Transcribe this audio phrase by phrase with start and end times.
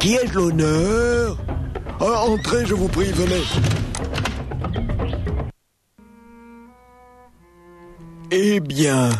[0.00, 1.36] qui ai-je l'honneur
[2.00, 3.42] Ah, Entrez, je vous prie, venez.
[8.32, 9.10] Eh bien,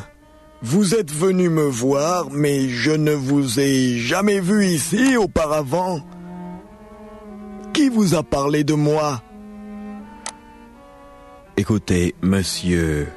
[0.63, 6.01] vous êtes venu me voir, mais je ne vous ai jamais vu ici auparavant.
[7.73, 9.23] Qui vous a parlé de moi
[11.57, 13.09] Écoutez, monsieur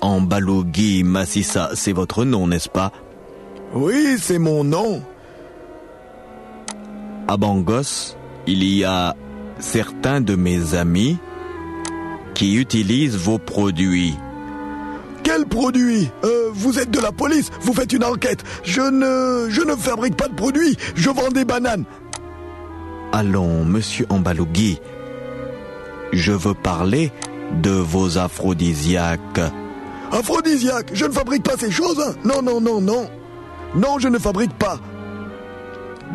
[0.00, 2.92] Ambalogui Massissa, c'est votre nom, n'est-ce pas?
[3.74, 5.02] Oui, c'est mon nom.
[7.28, 9.14] À Bangos, il y a
[9.58, 11.16] certains de mes amis
[12.34, 14.14] qui utilisent vos produits.
[15.22, 18.42] Quel produit Euh, Vous êtes de la police, vous faites une enquête.
[18.64, 21.84] Je ne, je ne fabrique pas de produits, je vends des bananes.
[23.12, 24.80] Allons, monsieur Ambalogui,
[26.12, 27.12] je veux parler
[27.62, 29.40] de vos aphrodisiaques.
[30.10, 32.00] Aphrodisiaque, je ne fabrique pas ces choses.
[32.00, 32.14] hein.
[32.24, 33.08] Non, non, non, non.
[33.74, 34.78] Non, je ne fabrique pas.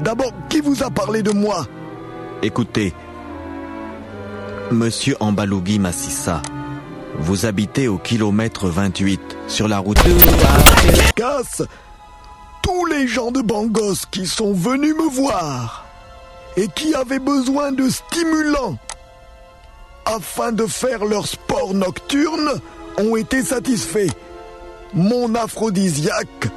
[0.01, 1.65] D'abord, qui vous a parlé de moi
[2.43, 2.93] Écoutez,
[4.71, 6.41] monsieur Ambalogui Massissa,
[7.19, 11.13] vous habitez au kilomètre 28 sur la route de...
[11.15, 11.63] Casse
[12.61, 15.85] tous les gens de Bangos qui sont venus me voir
[16.57, 18.77] et qui avaient besoin de stimulants
[20.05, 22.59] afin de faire leur sport nocturne
[22.97, 24.11] ont été satisfaits.
[24.93, 26.49] Mon aphrodisiaque,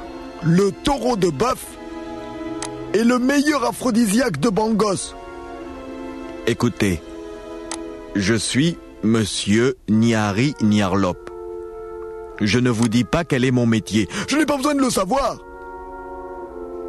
[0.43, 1.65] le taureau de bœuf,
[2.93, 5.15] est le meilleur aphrodisiaque de Bangos.
[6.47, 7.01] Écoutez,
[8.15, 11.29] je suis monsieur Niari Niarlop.
[12.41, 14.09] Je ne vous dis pas quel est mon métier.
[14.27, 15.37] Je n'ai pas besoin de le savoir.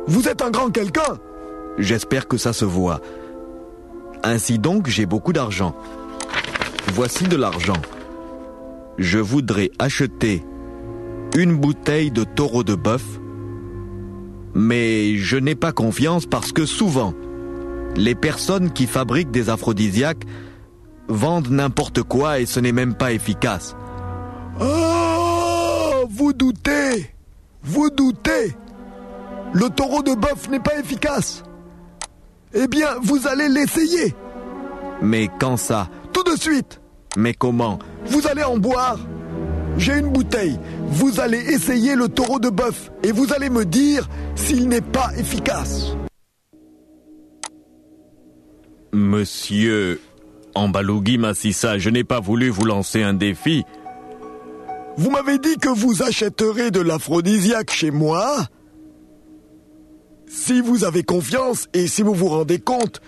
[0.06, 1.18] Vous êtes un grand quelqu'un.
[1.78, 3.00] J'espère que ça se voit.
[4.24, 5.76] Ainsi donc, j'ai beaucoup d'argent.
[6.94, 7.80] Voici de l'argent.
[8.98, 10.44] Je voudrais acheter
[11.36, 13.04] une bouteille de taureau de bœuf,
[14.54, 17.14] mais je n'ai pas confiance parce que souvent,
[17.96, 20.24] les personnes qui fabriquent des aphrodisiaques
[21.08, 23.76] vendent n'importe quoi et ce n'est même pas efficace.
[24.60, 27.10] Ah, vous doutez.
[27.62, 28.56] Vous doutez.
[29.52, 31.42] Le taureau de bœuf n'est pas efficace.
[32.54, 34.14] Eh bien, vous allez l'essayer.
[35.00, 35.88] Mais quand ça?
[36.12, 36.80] Tout de suite.
[37.16, 37.78] Mais comment?
[38.06, 38.98] Vous allez en boire.
[39.78, 40.58] J'ai une bouteille.
[40.92, 45.10] Vous allez essayer le taureau de bœuf et vous allez me dire s'il n'est pas
[45.16, 45.96] efficace.
[48.92, 50.02] Monsieur
[50.54, 53.64] Ambalogui Massissa, je n'ai pas voulu vous lancer un défi.
[54.98, 58.46] Vous m'avez dit que vous achèterez de l'aphrodisiaque chez moi
[60.26, 63.00] Si vous avez confiance et si vous vous rendez compte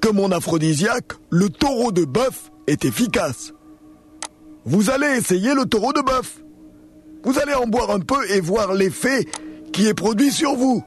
[0.00, 3.52] que mon aphrodisiaque, le taureau de bœuf, est efficace.
[4.64, 6.42] Vous allez essayer le taureau de bœuf.
[7.24, 9.26] Vous allez en boire un peu et voir l'effet
[9.72, 10.82] qui est produit sur vous.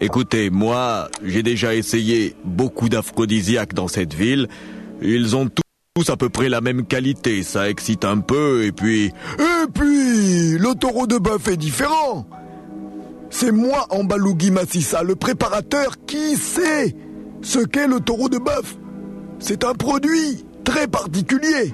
[0.00, 4.48] Écoutez, moi, j'ai déjà essayé beaucoup d'aphrodisiaques dans cette ville.
[5.00, 5.48] Ils ont
[5.94, 7.42] tous à peu près la même qualité.
[7.42, 9.12] Ça excite un peu et puis...
[9.38, 12.26] Et puis, le taureau de bœuf est différent.
[13.30, 16.96] C'est moi, Ambalugui Massissa, le préparateur, qui sait
[17.40, 18.76] ce qu'est le taureau de bœuf.
[19.38, 21.72] C'est un produit très particulier.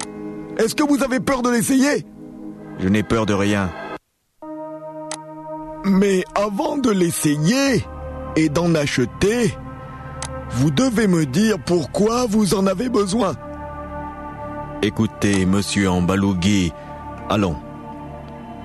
[0.59, 2.05] Est-ce que vous avez peur de l'essayer?
[2.81, 3.71] Je n'ai peur de rien.
[5.85, 7.85] Mais avant de l'essayer
[8.37, 9.55] et d'en acheter,
[10.51, 13.35] vous devez me dire pourquoi vous en avez besoin.
[14.83, 16.73] Écoutez, monsieur Ambalugui,
[17.29, 17.57] allons.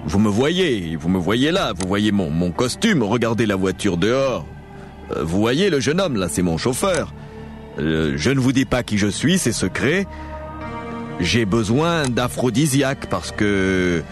[0.05, 3.97] Vous me voyez, vous me voyez là, vous voyez mon, mon costume, regardez la voiture
[3.97, 4.45] dehors.
[5.15, 7.13] Euh, Vous voyez le jeune homme là, c'est mon chauffeur.
[7.79, 10.05] Euh, je ne vous dis pas qui je suis, c'est secret.
[11.19, 14.03] J'ai besoin d'aphrodisiaque parce que...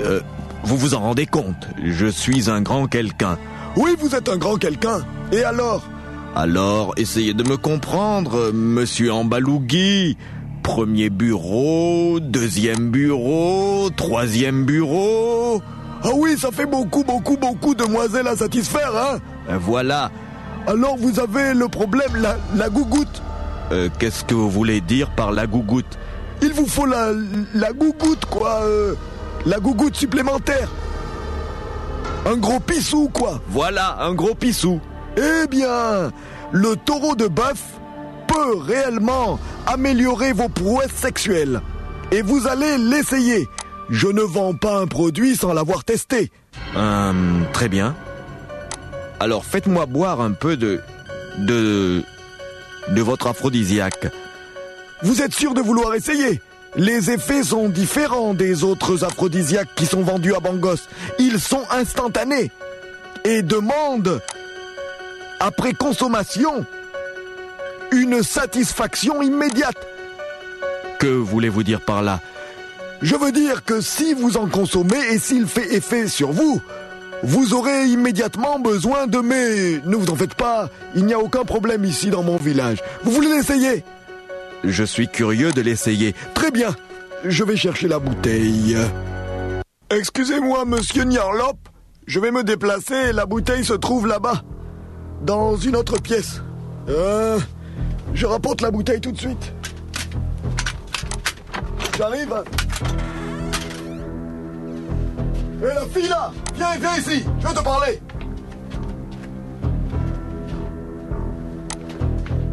[0.00, 0.20] euh,
[0.64, 3.38] vous vous en rendez compte, je suis un grand quelqu'un.
[3.76, 4.98] Oui, vous êtes un grand quelqu'un.
[5.32, 5.82] Et alors?
[6.34, 10.16] Alors, essayez de me comprendre, monsieur Ambalugui.
[10.62, 15.62] Premier bureau, deuxième bureau, troisième bureau.
[16.02, 19.18] Ah oui, ça fait beaucoup, beaucoup, beaucoup de demoiselles à satisfaire, hein?
[19.48, 20.10] Euh, Voilà.
[20.66, 23.22] Alors vous avez le problème, la, la gougoute?
[23.72, 25.98] Euh, Qu'est-ce que vous voulez dire par la gougoute?
[26.42, 27.12] Il vous faut la,
[27.54, 28.62] la gougoute, quoi.
[28.62, 28.94] euh,
[29.46, 30.68] la gougoute supplémentaire.
[32.26, 33.40] Un gros pissou, quoi.
[33.48, 34.80] Voilà, un gros pissou.
[35.16, 36.10] Eh bien,
[36.52, 37.62] le taureau de bœuf
[38.26, 41.60] peut réellement améliorer vos prouesses sexuelles.
[42.12, 43.48] Et vous allez l'essayer.
[43.90, 46.30] Je ne vends pas un produit sans l'avoir testé.
[46.76, 47.12] Euh,
[47.52, 47.94] très bien.
[49.20, 50.80] Alors faites-moi boire un peu de...
[51.38, 52.02] de...
[52.90, 54.08] de votre aphrodisiaque.
[55.02, 56.40] Vous êtes sûr de vouloir essayer?
[56.76, 60.88] Les effets sont différents des autres aphrodisiaques qui sont vendus à Bangos.
[61.18, 62.50] Ils sont instantanés
[63.24, 64.20] et demandent
[65.40, 66.64] après consommation,
[67.92, 69.76] une satisfaction immédiate.
[70.98, 72.20] Que voulez-vous dire par là?
[73.00, 76.60] Je veux dire que si vous en consommez et s'il fait effet sur vous,
[77.22, 79.80] vous aurez immédiatement besoin de mes...
[79.84, 82.78] Ne vous en faites pas, il n'y a aucun problème ici dans mon village.
[83.04, 83.84] Vous voulez l'essayer?
[84.64, 86.14] Je suis curieux de l'essayer.
[86.34, 86.74] Très bien,
[87.24, 88.76] je vais chercher la bouteille.
[89.90, 91.56] Excusez-moi, monsieur Nyarlop,
[92.06, 94.42] je vais me déplacer, la bouteille se trouve là-bas,
[95.22, 96.42] dans une autre pièce.
[96.88, 97.38] Euh,
[98.14, 99.52] je rapporte la bouteille tout de suite.
[101.96, 102.34] J'arrive.
[105.60, 108.00] Hé la fille là Viens, viens ici Je veux te parler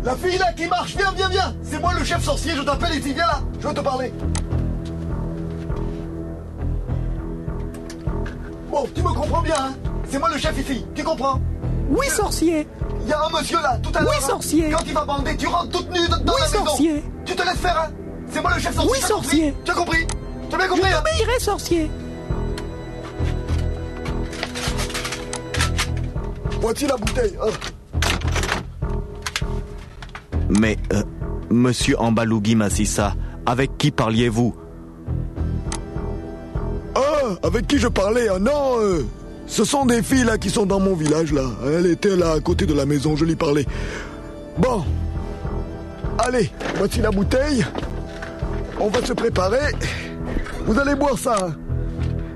[0.06, 1.56] La fille là qui marche, viens, viens, viens.
[1.64, 3.40] C'est moi le chef sorcier, je t'appelle ici, viens là.
[3.60, 4.14] Je veux te parler.
[8.70, 9.74] Bon, tu me comprends bien, hein.
[10.08, 11.40] C'est moi le chef ici, tu comprends?
[11.90, 12.68] Oui, sorcier.
[13.02, 14.70] Il y a un monsieur là, tout à l'heure Oui, hein, sorcier.
[14.70, 16.66] Quand il va bander, tu rentres toute nue dans Oui, la maison.
[16.66, 17.04] sorcier.
[17.26, 17.92] Tu te laisses faire, hein.
[18.32, 19.56] C'est moi le chef sorcier Oui, sorcier.
[19.66, 20.06] Tu as compris?
[20.50, 21.02] Tu as bien Je compris, hein?
[21.04, 21.92] t'obéirai, sorcier.
[26.62, 27.50] Voici la bouteille, hein.
[30.60, 31.04] Mais, euh,
[31.50, 33.16] monsieur Ambalougi Massissa,
[33.46, 34.56] avec qui parliez-vous?
[36.96, 37.02] Ah,
[37.44, 38.28] avec qui je parlais?
[38.30, 39.06] Ah non, euh,
[39.48, 41.44] ce sont des filles là qui sont dans mon village là.
[41.66, 43.66] Elle était là à côté de la maison, je lui parlais.
[44.58, 44.86] Bon,
[46.20, 47.66] allez, voici la bouteille.
[48.80, 49.74] On va se préparer.
[50.66, 51.36] Vous allez boire ça.
[51.48, 51.56] hein.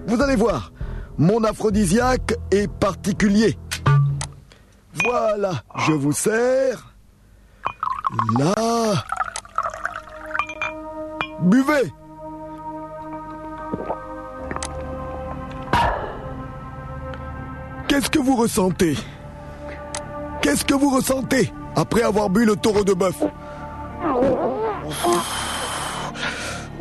[0.07, 0.71] Vous allez voir.
[1.18, 3.57] Mon aphrodisiaque est particulier.
[5.06, 6.88] Voilà, je vous sers.
[8.39, 9.03] Là.
[11.41, 11.94] Buvez.
[17.88, 18.97] Qu'est-ce que vous ressentez?
[20.41, 23.15] Qu'est-ce que vous ressentez après avoir bu le taureau de bœuf?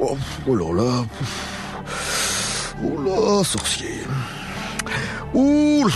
[0.01, 0.17] Oh,
[0.47, 1.05] là là.
[2.83, 4.01] Oh là, sorcier.
[5.35, 5.87] Ouh.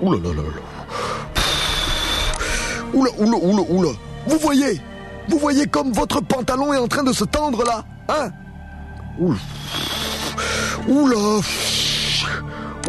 [0.00, 0.62] Ouh là là là là.
[2.94, 4.07] Oula, oula, oula, oula.
[4.26, 4.80] Vous voyez
[5.28, 8.30] Vous voyez comme votre pantalon est en train de se tendre là Hein?
[9.18, 9.38] Oula.
[10.88, 11.40] Oula.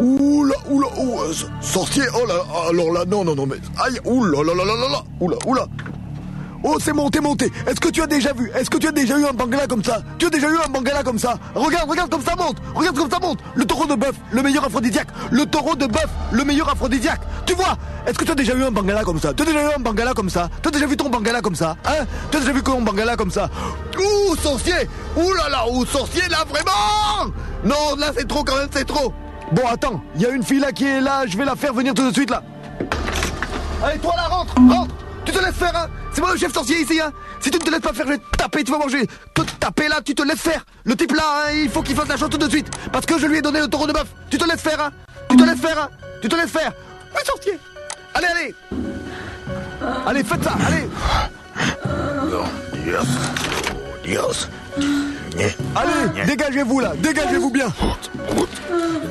[0.00, 1.22] Oula, oula, oula,
[1.60, 2.34] sorcier, oh là,
[2.70, 5.66] alors là, non, non, non, mais, aïe, oula, là, là, là, là, oula, oula.
[6.62, 7.50] Oh, c'est monté, monté.
[7.66, 8.50] Est-ce que tu as déjà vu?
[8.54, 10.02] Est-ce que tu as déjà eu un bangala comme ça?
[10.18, 11.38] Tu as déjà eu un bangala comme ça?
[11.54, 12.58] Regarde, regarde comme ça monte.
[12.74, 13.38] Regarde comme ça monte.
[13.54, 15.08] Le taureau de bœuf, le meilleur aphrodisiaque.
[15.30, 17.22] Le taureau de bœuf, le meilleur aphrodisiaque.
[17.46, 17.78] Tu vois?
[18.06, 19.32] Est-ce que tu as déjà eu un bangala comme ça?
[19.32, 20.50] Tu as déjà eu un bangala comme ça?
[20.62, 21.76] Tu as déjà vu ton bangala comme ça?
[21.86, 22.04] Hein?
[22.30, 23.48] Tu as déjà vu ton bangala comme ça?
[23.98, 24.88] Ouh, sorcier!
[25.16, 27.32] Ouh là là, ouh, sorcier, là, vraiment!
[27.64, 29.12] Non, là, c'est trop quand même, c'est trop.
[29.52, 31.72] Bon, attends, il y a une fille là qui est là, je vais la faire
[31.72, 32.42] venir tout de suite là.
[33.82, 34.94] Allez, toi là, rentre, rentre
[35.30, 35.86] Tu te laisses faire, hein.
[36.12, 37.12] C'est moi le chef sorcier ici, hein.
[37.38, 39.06] Si tu ne te laisses pas faire, je vais te taper, tu vas manger.
[39.32, 40.64] Te taper là, tu te laisses faire.
[40.82, 42.68] Le type là, hein, il faut qu'il fasse la chose tout de suite.
[42.90, 44.08] Parce que je lui ai donné le taureau de bœuf.
[44.28, 44.90] Tu te laisses faire, hein.
[45.28, 45.88] Tu te laisses faire, hein.
[46.20, 46.72] Tu te laisses faire.
[47.14, 47.58] Oui, sorcier.
[48.14, 48.54] Allez, allez.
[50.04, 50.88] Allez, faites ça, allez.
[55.76, 57.68] Allez, dégagez-vous là, dégagez-vous bien.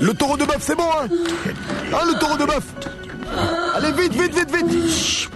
[0.01, 1.07] Le taureau de bœuf, c'est bon, hein.
[1.93, 2.65] Hein, le taureau de bœuf.
[3.73, 5.29] Allez, vite, vite, vite, vite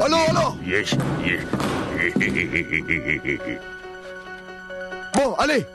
[0.00, 0.56] Alors, alors
[5.14, 5.66] Bon, allez.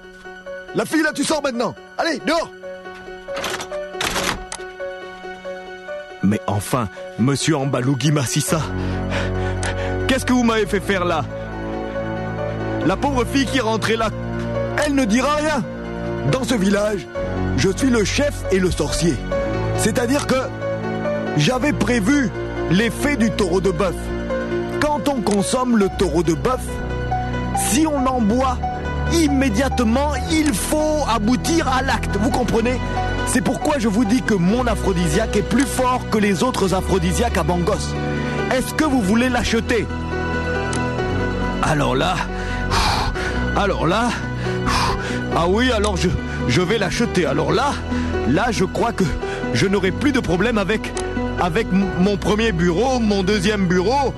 [0.75, 1.74] La fille là, tu sors maintenant.
[1.98, 2.51] Allez, dehors.
[6.22, 8.62] Mais enfin, monsieur Ambalougi Massissa,
[10.08, 11.24] qu'est-ce que vous m'avez fait faire là?
[12.86, 14.10] La pauvre fille qui est rentrée là,
[14.86, 15.63] Elle ne dira rien.
[16.31, 17.08] Dans ce village,
[17.58, 19.15] je suis le chef et le sorcier.
[19.79, 20.36] C'est-à-dire que
[21.38, 22.29] j'avais prévu
[22.69, 23.95] l'effet du taureau de bœuf.
[24.81, 26.62] Quand on consomme le taureau de bœuf,
[27.57, 28.57] si on en boit
[29.13, 32.17] immédiatement, il faut aboutir à l'acte.
[32.17, 32.79] Vous comprenez?
[33.25, 37.38] C'est pourquoi je vous dis que mon aphrodisiaque est plus fort que les autres aphrodisiaques
[37.38, 37.95] à Bangos.
[38.51, 39.88] Est-ce que vous voulez l'acheter?
[41.62, 42.15] Alors là,
[43.55, 44.09] alors là,
[45.36, 46.09] ah oui, alors je,
[46.48, 47.25] je vais l'acheter.
[47.25, 47.71] Alors là,
[48.27, 49.03] là, je crois que
[49.53, 50.82] je n'aurai plus de problème avec,
[52.00, 54.13] mon premier bureau, mon deuxième bureau,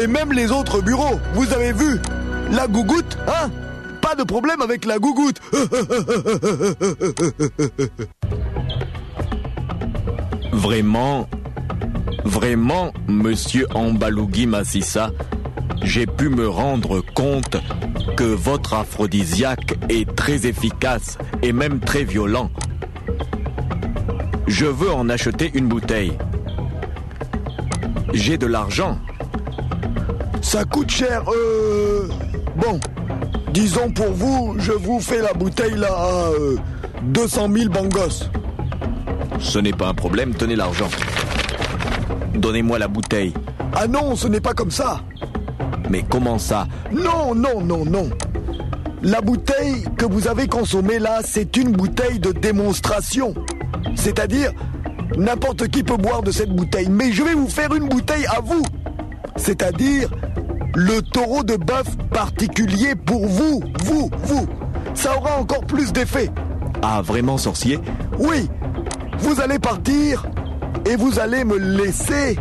[0.00, 1.98] Et même les autres bureaux, vous avez vu
[2.52, 3.50] La gougoute, hein?
[4.00, 5.40] Pas de problème avec la gougoute.
[10.52, 11.28] Vraiment,
[12.24, 15.10] vraiment, monsieur Ambalougi Massissa,
[15.82, 17.56] j'ai pu me rendre compte
[18.16, 22.50] que votre aphrodisiaque est très efficace et même très violent.
[24.50, 26.12] Je veux en acheter une bouteille.
[28.12, 28.98] J'ai de l'argent.
[30.42, 32.08] Ça coûte cher, euh...
[32.56, 32.80] Bon,
[33.52, 36.56] disons pour vous, je vous fais la bouteille là à euh,
[37.04, 38.28] 200 000 bangos.
[39.38, 40.88] Ce n'est pas un problème, tenez l'argent.
[42.34, 43.32] Donnez-moi la bouteille.
[43.72, 45.00] Ah non, ce n'est pas comme ça.
[45.88, 46.66] Mais comment ça?
[46.90, 48.10] Non, non, non, non.
[49.02, 53.32] La bouteille que vous avez consommée là, c'est une bouteille de démonstration.
[54.00, 54.52] C'est-à-dire,
[55.16, 56.88] n'importe qui peut boire de cette bouteille.
[56.90, 58.62] Mais je vais vous faire une bouteille à vous.
[59.36, 60.08] C'est-à-dire,
[60.74, 64.46] le taureau de bœuf particulier pour vous, vous, vous.
[64.94, 66.30] Ça aura encore plus d'effet.
[66.82, 67.78] Ah, vraiment sorcier?
[68.18, 68.48] Oui,
[69.18, 70.26] vous allez partir
[70.86, 72.38] et vous allez me laisser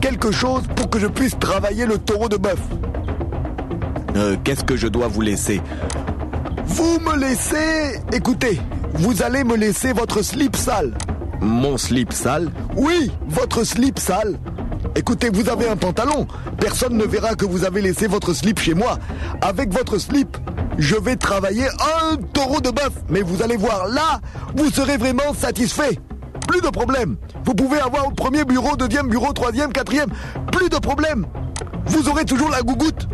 [0.00, 2.60] quelque chose pour que je puisse travailler le taureau de bœuf.
[4.16, 5.60] Euh, Qu'est-ce que je dois vous laisser?
[6.66, 8.00] Vous me laissez...
[8.12, 8.60] Écoutez,
[8.94, 10.92] vous allez me laisser votre slip sale.
[11.40, 14.38] Mon slip sale Oui, votre slip sale.
[14.94, 16.26] Écoutez, vous avez un pantalon.
[16.58, 18.98] Personne ne verra que vous avez laissé votre slip chez moi.
[19.40, 20.36] Avec votre slip,
[20.78, 21.66] je vais travailler
[22.02, 22.92] un taureau de bœuf.
[23.08, 24.20] Mais vous allez voir, là,
[24.56, 25.98] vous serez vraiment satisfait.
[26.48, 27.16] Plus de problème.
[27.44, 30.10] Vous pouvez avoir au premier bureau, deuxième bureau, troisième, quatrième.
[30.52, 31.26] Plus de problème.
[31.86, 33.08] Vous aurez toujours la gougoute.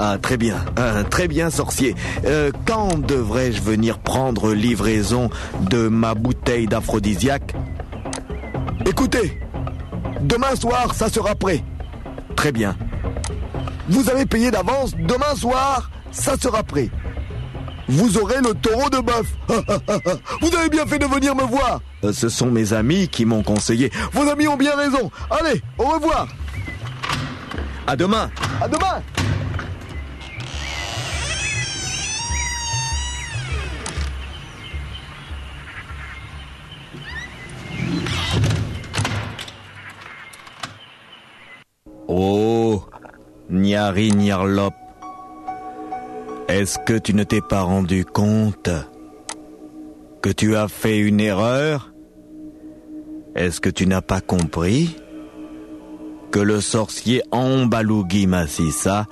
[0.00, 0.64] Ah, très bien.
[0.76, 1.96] Ah, très bien, sorcier.
[2.24, 5.28] Euh, quand devrais-je venir prendre livraison
[5.62, 7.56] de ma bouteille d'aphrodisiaque
[8.86, 9.40] Écoutez,
[10.20, 11.64] demain soir, ça sera prêt.
[12.36, 12.76] Très bien.
[13.88, 16.90] Vous avez payé d'avance, demain soir, ça sera prêt.
[17.88, 19.26] Vous aurez le taureau de bœuf.
[20.40, 21.80] Vous avez bien fait de venir me voir.
[22.04, 23.90] Euh, ce sont mes amis qui m'ont conseillé.
[24.12, 25.10] Vos amis ont bien raison.
[25.28, 26.28] Allez, au revoir.
[27.86, 29.02] À demain À demain.
[42.20, 42.82] Oh,
[43.48, 44.74] Niari Niarlop,
[46.48, 48.68] est-ce que tu ne t'es pas rendu compte
[50.20, 51.92] que tu as fait une erreur?
[53.36, 54.96] Est-ce que tu n'as pas compris
[56.32, 59.06] que le sorcier Ambalugi Massissa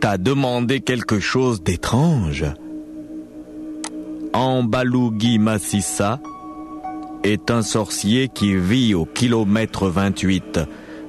[0.00, 2.44] t'a demandé quelque chose d'étrange?
[4.34, 6.20] Ambalugi Massissa
[7.24, 10.60] est un sorcier qui vit au kilomètre 28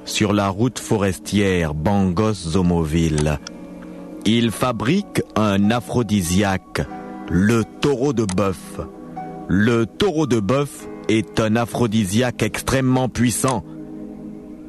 [0.05, 3.39] sur la route forestière Bangos-Zomoville.
[4.25, 6.81] Il fabrique un aphrodisiaque,
[7.29, 8.79] le taureau de bœuf.
[9.47, 13.63] Le taureau de bœuf est un aphrodisiaque extrêmement puissant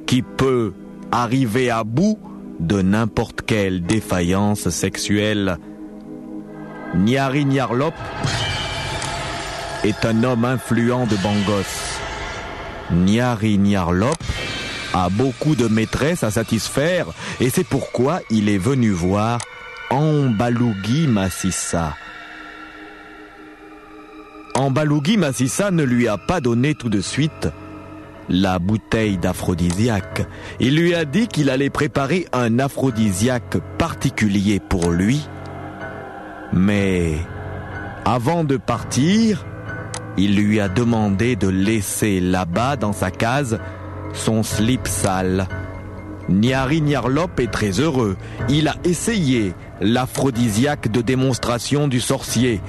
[0.07, 0.73] qui peut
[1.11, 2.19] arriver à bout
[2.61, 5.59] de n'importe quelle défaillance sexuelle.
[6.95, 7.95] Nyari Nyarlop
[9.85, 12.01] est un homme influent de Bangos.
[12.93, 14.17] Nyari Nyarlop
[14.93, 17.07] a beaucoup de maîtresses à satisfaire
[17.41, 19.39] et c'est pourquoi il est venu voir
[19.91, 21.95] Ambalugi Massissa.
[24.55, 27.49] Ambalugi Massissa ne lui a pas donné tout de suite
[28.29, 30.27] la bouteille d'aphrodisiaque.
[30.61, 35.27] Il lui a dit qu'il allait préparer un aphrodisiaque particulier pour lui.
[36.53, 37.17] Mais
[38.05, 39.45] avant de partir,
[40.17, 43.59] il lui a demandé de laisser là-bas dans sa case
[44.13, 45.47] son slip sale.
[46.29, 48.17] Nyari Nyarlop est très heureux.
[48.49, 52.61] Il a essayé l'aphrodisiaque de démonstration du sorcier.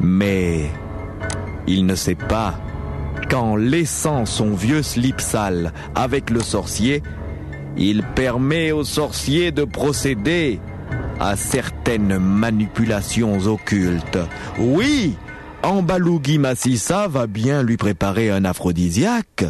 [0.00, 0.70] Mais
[1.66, 2.58] il ne sait pas
[3.30, 7.02] qu'en laissant son vieux slip sale avec le sorcier,
[7.76, 10.60] il permet au sorcier de procéder
[11.20, 14.18] à certaines manipulations occultes.
[14.58, 15.16] Oui,
[15.62, 19.44] Ambalugi Massissa va bien lui préparer un aphrodisiaque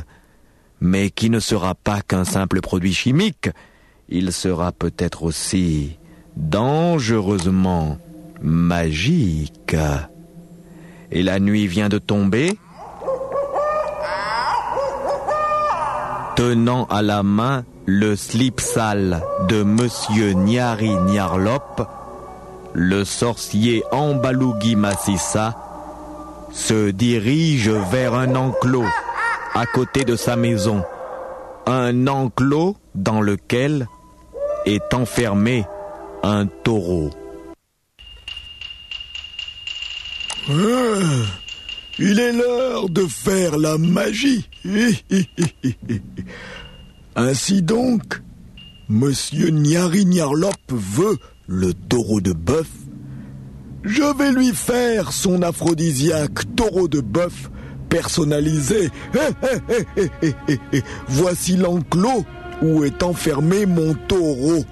[0.80, 3.50] mais qui ne sera pas qu'un simple produit chimique,
[4.08, 5.98] il sera peut-être aussi
[6.36, 7.98] dangereusement
[8.40, 9.76] magique.
[11.10, 12.58] Et la nuit vient de tomber.
[16.36, 21.88] Tenant à la main le slip sale de Monsieur Nyari Nyarlop,
[22.74, 25.56] le sorcier Ambalugi Massissa
[26.52, 28.84] se dirige vers un enclos
[29.56, 30.84] à côté de sa maison,
[31.64, 33.88] un enclos dans lequel
[34.66, 35.64] est enfermé
[36.22, 37.08] un taureau.
[40.50, 40.52] Ah,
[41.98, 44.46] il est l'heure de faire la magie.
[47.16, 48.20] Ainsi donc,
[48.90, 52.68] Monsieur Nyari Nyarlop veut le taureau de bœuf,
[53.84, 57.50] Je vais lui faire son aphrodisiaque taureau de bœuf
[57.88, 58.90] personnalisé.
[61.08, 62.24] Voici l'enclos
[62.62, 64.64] où est enfermé mon taureau.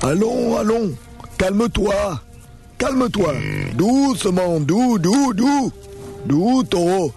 [0.00, 0.92] Allons, allons,
[1.36, 2.20] calme-toi,
[2.78, 3.34] calme-toi.
[3.74, 5.72] Doucement, doux, doux, doux.
[6.26, 7.12] Doux, taureau.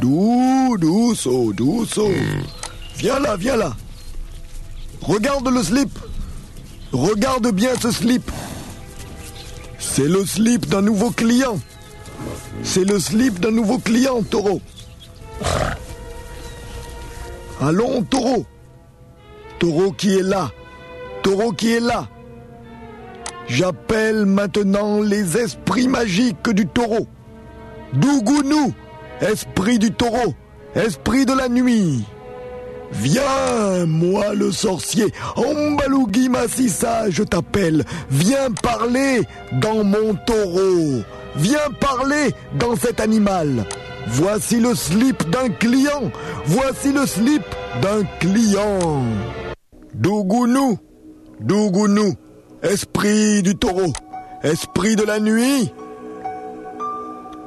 [0.00, 2.00] Doux, douce, douce.
[2.98, 3.72] Viens là, viens là.
[5.00, 5.98] Regarde le slip.
[6.96, 8.30] Regarde bien ce slip.
[9.78, 11.58] C'est le slip d'un nouveau client.
[12.62, 14.62] C'est le slip d'un nouveau client, taureau.
[17.60, 18.46] Allons, taureau.
[19.58, 20.50] Taureau qui est là.
[21.22, 22.08] Taureau qui est là.
[23.46, 27.06] J'appelle maintenant les esprits magiques du taureau.
[27.92, 28.72] Dougounou,
[29.20, 30.34] esprit du taureau,
[30.74, 32.06] esprit de la nuit.
[32.92, 37.84] Viens, moi le sorcier, Ambalougi Massissa, je t'appelle.
[38.10, 39.22] Viens parler
[39.60, 41.02] dans mon taureau.
[41.36, 43.66] Viens parler dans cet animal.
[44.08, 46.10] Voici le slip d'un client.
[46.46, 47.42] Voici le slip
[47.82, 49.02] d'un client.
[49.94, 50.78] Dougounou,
[51.40, 52.14] Dougounou,
[52.62, 53.92] esprit du taureau,
[54.42, 55.72] esprit de la nuit.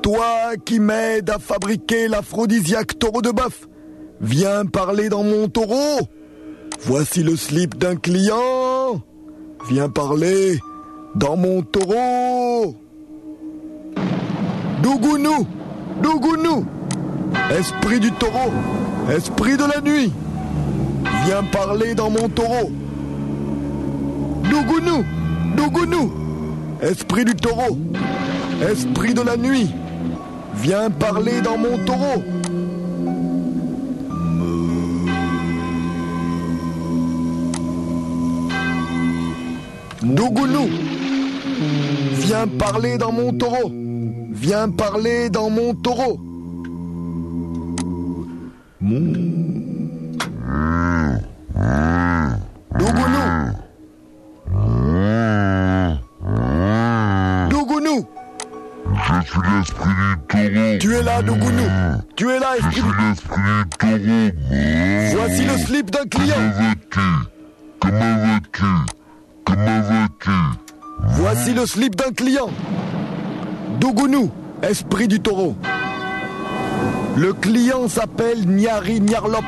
[0.01, 3.67] Toi qui m'aides à fabriquer l'aphrodisiaque taureau de bœuf,
[4.21, 5.99] viens parler dans mon taureau.
[6.81, 9.01] Voici le slip d'un client.
[9.69, 10.59] Viens parler
[11.15, 12.75] dans mon taureau.
[14.81, 15.45] Dougounou,
[16.01, 16.65] Dougounou,
[17.51, 18.51] esprit du taureau,
[19.13, 20.11] esprit de la nuit,
[21.25, 22.71] viens parler dans mon taureau.
[24.49, 25.03] Dougounou,
[25.57, 26.11] Dougounou,
[26.81, 27.77] esprit du taureau,
[28.71, 29.69] esprit de la nuit,
[30.55, 32.23] viens parler dans mon taureau.
[40.15, 40.67] Dougounou,
[42.13, 43.71] viens parler dans mon taureau.
[44.31, 46.19] Viens parler dans mon taureau.
[52.77, 53.53] Dougounou.
[57.49, 58.05] Dougounou.
[58.95, 60.77] Je suis l'esprit du taureau.
[60.79, 61.63] Tu es là, Dougounou.
[62.15, 62.81] Tu es là, Je esprit.
[62.81, 65.17] suis l'esprit du taureau.
[65.17, 66.35] Voici le slip d'un client.
[66.35, 66.99] Comment veux-tu
[67.79, 68.65] Comment veux-tu
[69.45, 69.98] Comment veux-tu
[71.01, 72.49] Voici le slip d'un client.
[73.79, 75.55] Dougounou, esprit du taureau.
[77.15, 79.43] Le client s'appelle Nyari Nyarlop.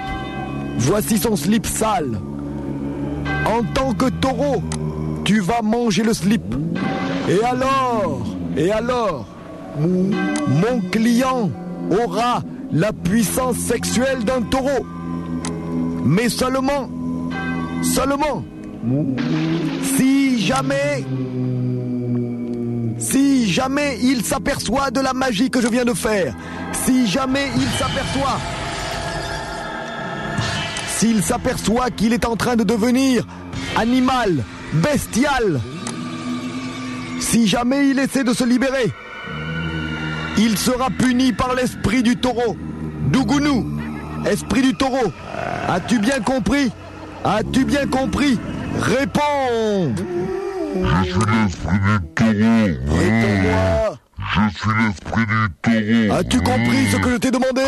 [0.77, 2.19] Voici son slip sale.
[3.45, 4.61] En tant que taureau,
[5.23, 6.43] tu vas manger le slip.
[7.29, 8.21] Et alors
[8.57, 9.25] Et alors
[9.77, 11.49] Mon client
[11.89, 14.85] aura la puissance sexuelle d'un taureau.
[16.03, 16.89] Mais seulement,
[17.83, 18.43] seulement,
[19.95, 21.05] si jamais
[22.97, 26.35] si jamais il s'aperçoit de la magie que je viens de faire,
[26.71, 28.39] si jamais il s'aperçoit,
[30.87, 33.25] s'il s'aperçoit qu'il est en train de devenir
[33.75, 35.59] animal, bestial,
[37.19, 38.91] si jamais il essaie de se libérer,
[40.37, 42.55] il sera puni par l'esprit du taureau.
[43.11, 43.79] Dougounou,
[44.25, 45.11] esprit du taureau,
[45.67, 46.71] as-tu bien compris?
[47.23, 48.39] As-tu bien compris?
[48.79, 49.93] Réponds.
[50.75, 52.65] Je suis l'esprit du taureau.
[52.97, 56.19] Réponds-moi Je suis l'esprit du taureau.
[56.19, 57.61] As-tu compris ce que je t'ai demandé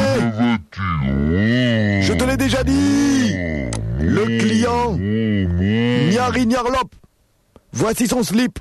[2.01, 3.35] Je te l'ai déjà dit.
[3.99, 6.89] Le client Nyari Nyarlop
[7.73, 8.59] Voici son slip.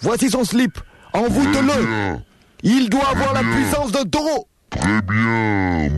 [0.00, 0.78] Voici son slip.
[1.12, 2.16] Envoûte-le.
[2.62, 4.48] Il doit avoir la puissance d'un taureau.
[4.70, 5.88] Très bien.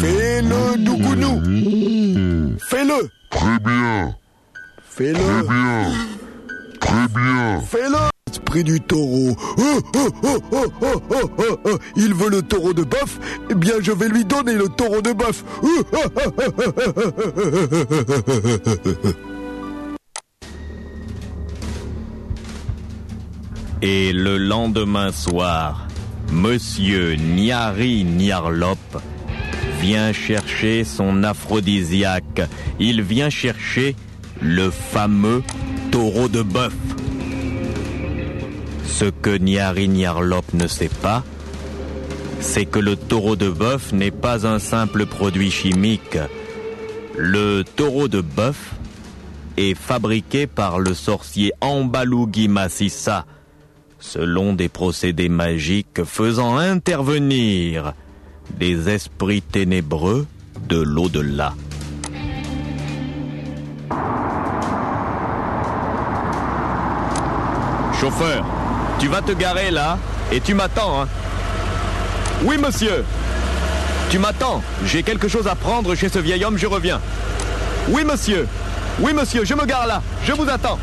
[0.00, 1.42] Fais-le, Dougounou
[2.68, 4.14] Fais-le Très bien.
[4.94, 5.92] Très Fais-le bien.
[6.80, 7.60] Très bien.
[7.60, 7.96] Fais-le
[8.30, 11.78] Esprit du taureau Oh, oh, oh, oh, oh, oh, oh, oh.
[11.96, 13.18] Il veut le taureau de bœuf
[13.50, 16.72] Eh bien je vais lui donner le taureau de bœuf Oh, oh, oh, oh, oh,
[16.96, 19.08] oh, oh, oh.
[23.82, 25.88] Et le lendemain soir,
[26.30, 28.78] Monsieur Nyari Nyarlop
[29.80, 32.42] vient chercher son aphrodisiaque.
[32.78, 33.96] Il vient chercher
[34.42, 35.42] le fameux
[35.90, 36.74] taureau de bœuf.
[38.84, 41.24] Ce que Nyari Nyarlop ne sait pas,
[42.40, 46.18] c'est que le taureau de bœuf n'est pas un simple produit chimique.
[47.16, 48.74] Le taureau de bœuf
[49.56, 53.24] est fabriqué par le sorcier Ambalougi Massissa,
[53.98, 57.94] selon des procédés magiques faisant intervenir
[58.58, 60.26] des esprits ténébreux
[60.68, 61.54] de l'au-delà.
[68.00, 68.44] Chauffeur,
[68.98, 69.98] tu vas te garer là
[70.32, 71.08] et tu m'attends, hein
[72.44, 73.04] Oui, monsieur.
[74.10, 74.62] Tu m'attends.
[74.86, 77.00] J'ai quelque chose à prendre chez ce vieil homme, je reviens.
[77.88, 78.48] Oui, monsieur.
[79.00, 80.02] Oui, monsieur, je me gare là.
[80.24, 80.78] Je vous attends.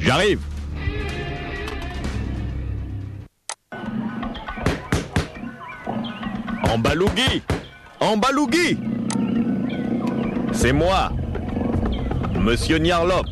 [0.00, 0.40] J'arrive.
[8.00, 8.78] En balougui
[10.52, 11.10] C'est moi
[12.40, 13.26] Monsieur Niarlop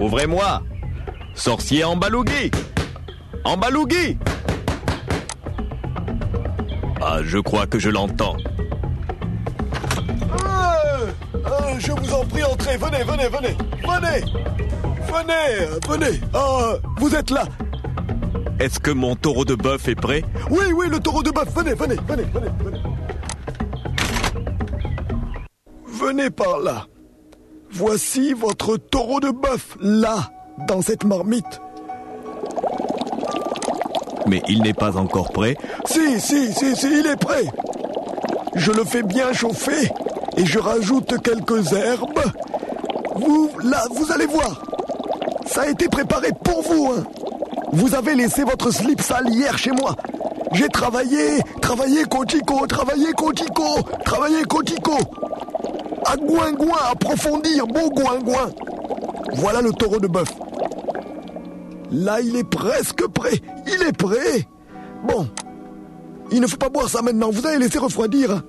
[0.00, 0.62] Ouvrez-moi
[1.34, 2.50] Sorcier En balougui
[7.00, 8.36] Ah, je crois que je l'entends.
[10.44, 14.24] Euh, euh, je vous en prie, entrez, venez, venez, venez, venez.
[15.06, 16.20] Venez, euh, venez.
[16.34, 17.44] Ah, Vous êtes là
[18.60, 20.22] Est-ce que mon taureau de bœuf est prêt?
[20.50, 22.78] Oui, oui, le taureau de bœuf, venez, venez, venez, venez, venez.
[25.86, 26.86] Venez par là.
[27.70, 30.30] Voici votre taureau de bœuf, là,
[30.68, 31.62] dans cette marmite.
[34.26, 35.56] Mais il n'est pas encore prêt.
[35.86, 37.46] Si, si, si, si, il est prêt.
[38.56, 39.90] Je le fais bien chauffer
[40.36, 42.20] et je rajoute quelques herbes.
[43.16, 44.62] Vous, là, vous allez voir.
[45.46, 46.92] Ça a été préparé pour vous.
[46.92, 47.04] Hein.
[47.72, 49.94] Vous avez laissé votre slip sale hier chez moi.
[50.52, 53.64] J'ai travaillé, travaillé Cotico, travaillé Cotico,
[54.04, 54.96] travaillé Cotico.
[56.04, 58.50] À Gouingouin, approfondir, beau Gouingouin.
[59.34, 60.28] Voilà le taureau de bœuf.
[61.92, 63.40] Là, il est presque prêt.
[63.66, 64.46] Il est prêt.
[65.06, 65.28] Bon.
[66.32, 67.30] Il ne faut pas boire ça maintenant.
[67.30, 68.42] Vous allez laisser refroidir.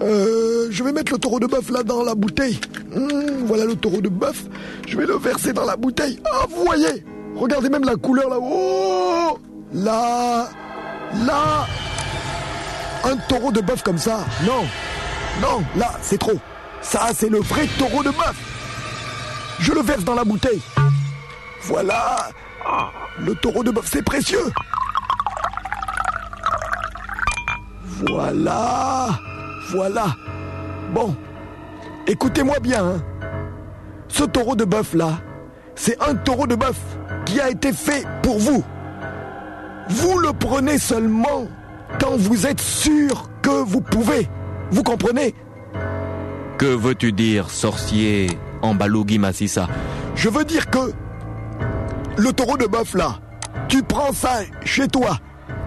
[0.00, 2.60] Euh, je vais mettre le taureau de bœuf là dans la bouteille.
[2.94, 3.10] Hum,
[3.46, 4.44] voilà le taureau de bœuf.
[4.86, 6.20] Je vais le verser dans la bouteille.
[6.32, 7.04] Ah, vous voyez
[7.38, 8.36] Regardez même la couleur là.
[8.40, 9.38] Oh
[9.72, 10.48] Là,
[11.26, 11.66] là,
[13.04, 14.20] un taureau de bœuf comme ça.
[14.46, 14.64] Non,
[15.42, 16.38] non, là, c'est trop.
[16.80, 18.34] Ça, c'est le vrai taureau de bœuf.
[19.60, 20.62] Je le verse dans la bouteille.
[21.64, 22.30] Voilà.
[23.18, 24.50] Le taureau de bœuf, c'est précieux.
[28.08, 29.08] Voilà.
[29.70, 30.06] Voilà.
[30.92, 31.14] Bon.
[32.06, 32.84] Écoutez-moi bien.
[32.86, 33.02] hein.
[34.08, 35.18] Ce taureau de bœuf là,
[35.74, 36.76] c'est un taureau de bœuf
[37.28, 38.64] qui a été fait pour vous.
[39.90, 41.46] Vous le prenez seulement
[42.00, 44.28] quand vous êtes sûr que vous pouvez.
[44.70, 45.34] Vous comprenez?
[46.56, 48.30] Que veux-tu dire, sorcier
[48.62, 49.68] en balougui massissa?
[50.14, 50.92] Je veux dire que
[52.16, 53.18] le taureau de bœuf là,
[53.68, 55.18] tu prends ça chez toi.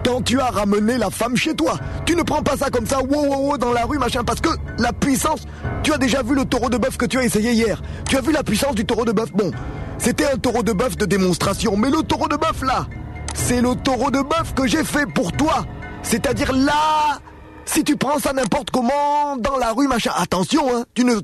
[0.04, 2.98] Quand tu as ramené la femme chez toi, tu ne prends pas ça comme ça,
[2.98, 4.48] wow, wow, wow, dans la rue, machin, parce que
[4.78, 5.44] la puissance,
[5.84, 7.80] tu as déjà vu le taureau de bœuf que tu as essayé hier.
[8.08, 9.30] Tu as vu la puissance du taureau de bœuf?
[9.32, 9.52] Bon,
[9.98, 12.86] c'était un taureau de bœuf de démonstration, mais le taureau de bœuf là,
[13.34, 15.64] c'est le taureau de bœuf que j'ai fait pour toi.
[16.02, 17.18] C'est-à-dire là,
[17.64, 21.14] si tu prends ça n'importe comment, dans la rue, machin, attention, hein, tu ne...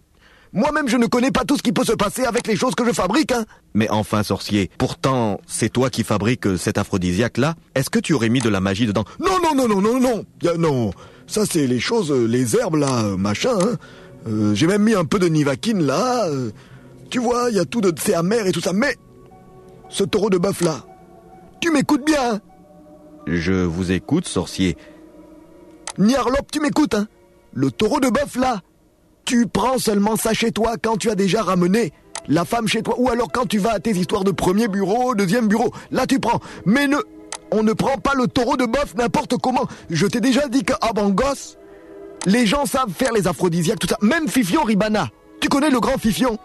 [0.55, 2.85] Moi-même, je ne connais pas tout ce qui peut se passer avec les choses que
[2.87, 3.45] je fabrique, hein.
[3.75, 7.55] Mais enfin, sorcier, pourtant, c'est toi qui fabriques cet aphrodisiaque-là.
[7.75, 9.05] Est-ce que tu aurais mis de la magie dedans?
[9.21, 10.25] Non, non, non, non, non, non,
[10.59, 10.91] non.
[11.27, 13.77] Ça, c'est les choses, euh, les herbes, là, euh, machin, hein.
[14.27, 16.27] Euh, J'ai même mis un peu de nivakine, là.
[17.11, 17.93] Tu vois, il y a tout de...
[18.01, 18.97] C'est amer et tout ça, mais...
[19.89, 20.85] Ce taureau de bœuf, là,
[21.61, 22.41] tu m'écoutes bien, hein?
[23.27, 24.77] Je vous écoute, sorcier.
[25.97, 27.09] Niarlop, tu m'écoutes, hein?
[27.55, 28.61] Le taureau de bœuf, là,
[29.25, 31.93] tu prends seulement ça chez toi quand tu as déjà ramené
[32.29, 32.95] la femme chez toi.
[32.99, 35.73] Ou alors quand tu vas à tes histoires de premier bureau, deuxième bureau.
[35.91, 36.41] Là, tu prends.
[36.67, 36.97] Mais ne...
[37.51, 39.67] On ne prend pas le taureau de bœuf n'importe comment.
[39.89, 41.57] Je t'ai déjà dit qu'à Bangos,
[42.27, 43.97] les gens savent faire les aphrodisiaques, tout ça.
[44.03, 45.09] Même Fifion Ribana.
[45.41, 46.39] Tu connais le grand Fifion?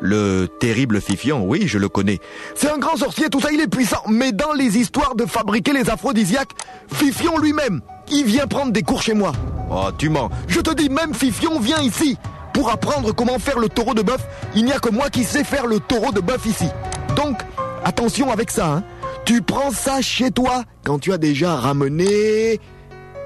[0.00, 2.18] Le terrible Fifion, oui, je le connais.
[2.54, 4.02] C'est un grand sorcier, tout ça, il est puissant.
[4.08, 6.50] Mais dans les histoires de fabriquer les aphrodisiaques,
[6.92, 7.80] Fifion lui-même,
[8.10, 9.32] il vient prendre des cours chez moi.
[9.70, 10.30] Oh, tu mens.
[10.48, 12.18] Je te dis, même Fifion vient ici
[12.52, 14.24] pour apprendre comment faire le taureau de bœuf.
[14.54, 16.68] Il n'y a que moi qui sais faire le taureau de bœuf ici.
[17.16, 17.40] Donc,
[17.84, 18.66] attention avec ça.
[18.66, 18.84] Hein.
[19.24, 22.60] Tu prends ça chez toi quand tu as déjà ramené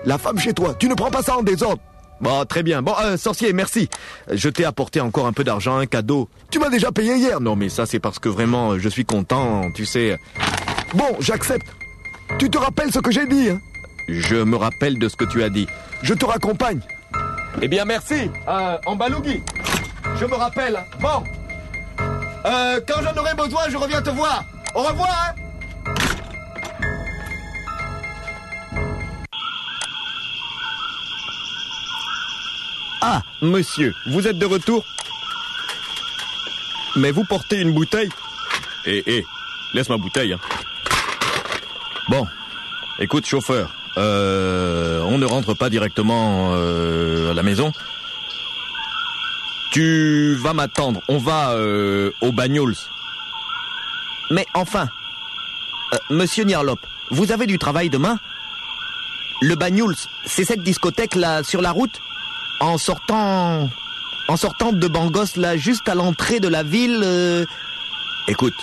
[0.05, 0.75] la femme chez toi.
[0.79, 1.83] Tu ne prends pas ça en désordre.
[2.21, 2.83] Bon, très bien.
[2.83, 3.89] Bon, euh, sorcier, merci.
[4.31, 6.29] Je t'ai apporté encore un peu d'argent, un cadeau.
[6.51, 7.41] Tu m'as déjà payé hier.
[7.41, 10.19] Non, mais ça, c'est parce que vraiment, je suis content, tu sais.
[10.95, 11.67] Bon, j'accepte.
[12.39, 13.49] Tu te rappelles ce que j'ai dit.
[13.51, 13.61] Hein?
[14.09, 15.67] Je me rappelle de ce que tu as dit.
[16.03, 16.81] Je te raccompagne.
[17.63, 18.31] Eh bien, merci.
[18.49, 19.43] Euh, en balougui.
[20.19, 20.79] Je me rappelle.
[21.01, 21.25] Bon.
[22.47, 24.45] Euh, quand j'en aurai besoin, je reviens te voir.
[24.75, 25.40] Au revoir, hein.
[33.13, 34.85] Ah, monsieur, vous êtes de retour?
[36.95, 38.09] Mais vous portez une bouteille?
[38.87, 39.25] Eh, eh,
[39.75, 40.33] laisse ma bouteille.
[40.33, 40.39] hein.
[42.09, 42.25] Bon,
[43.01, 47.73] Écoute, chauffeur, euh, on ne rentre pas directement euh, à la maison.
[49.73, 51.01] Tu vas m'attendre.
[51.09, 52.77] On va euh, au Bagnols.
[54.31, 54.89] Mais enfin,
[56.11, 56.79] monsieur Nierlop,
[57.11, 58.19] vous avez du travail demain?
[59.41, 59.97] Le Banyuls,
[60.27, 62.01] c'est cette discothèque là sur la route?
[62.61, 63.69] En sortant.
[64.29, 67.01] En sortant de Bangos là, juste à l'entrée de la ville.
[67.03, 67.45] euh,
[68.29, 68.55] Écoute,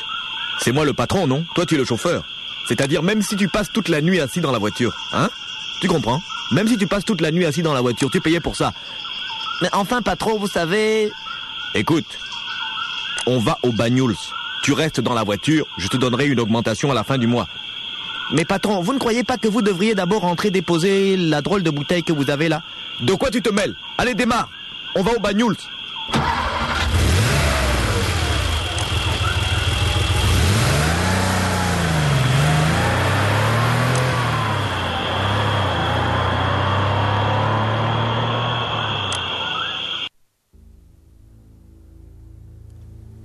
[0.61, 1.45] c'est moi le patron, non?
[1.55, 2.23] Toi, tu es le chauffeur.
[2.67, 5.29] C'est-à-dire même si tu passes toute la nuit assis dans la voiture, hein?
[5.81, 6.21] Tu comprends?
[6.51, 8.71] Même si tu passes toute la nuit assis dans la voiture, tu payais pour ça.
[9.61, 11.11] Mais enfin, patron, vous savez.
[11.75, 12.05] Écoute,
[13.25, 14.15] on va au Bagnols.
[14.63, 17.47] Tu restes dans la voiture, je te donnerai une augmentation à la fin du mois.
[18.33, 21.69] Mais patron, vous ne croyez pas que vous devriez d'abord rentrer déposer la drôle de
[21.69, 22.61] bouteille que vous avez là
[23.01, 24.49] De quoi tu te mêles Allez, démarre
[24.95, 25.55] On va au Bagnols.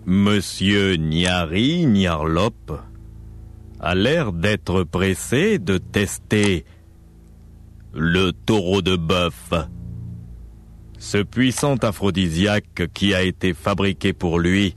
[0.04, 2.72] Monsieur Niari Niarlop
[3.82, 6.64] a l'air d'être pressé de tester
[7.92, 9.52] le taureau de bœuf.
[10.98, 14.76] Ce puissant aphrodisiaque qui a été fabriqué pour lui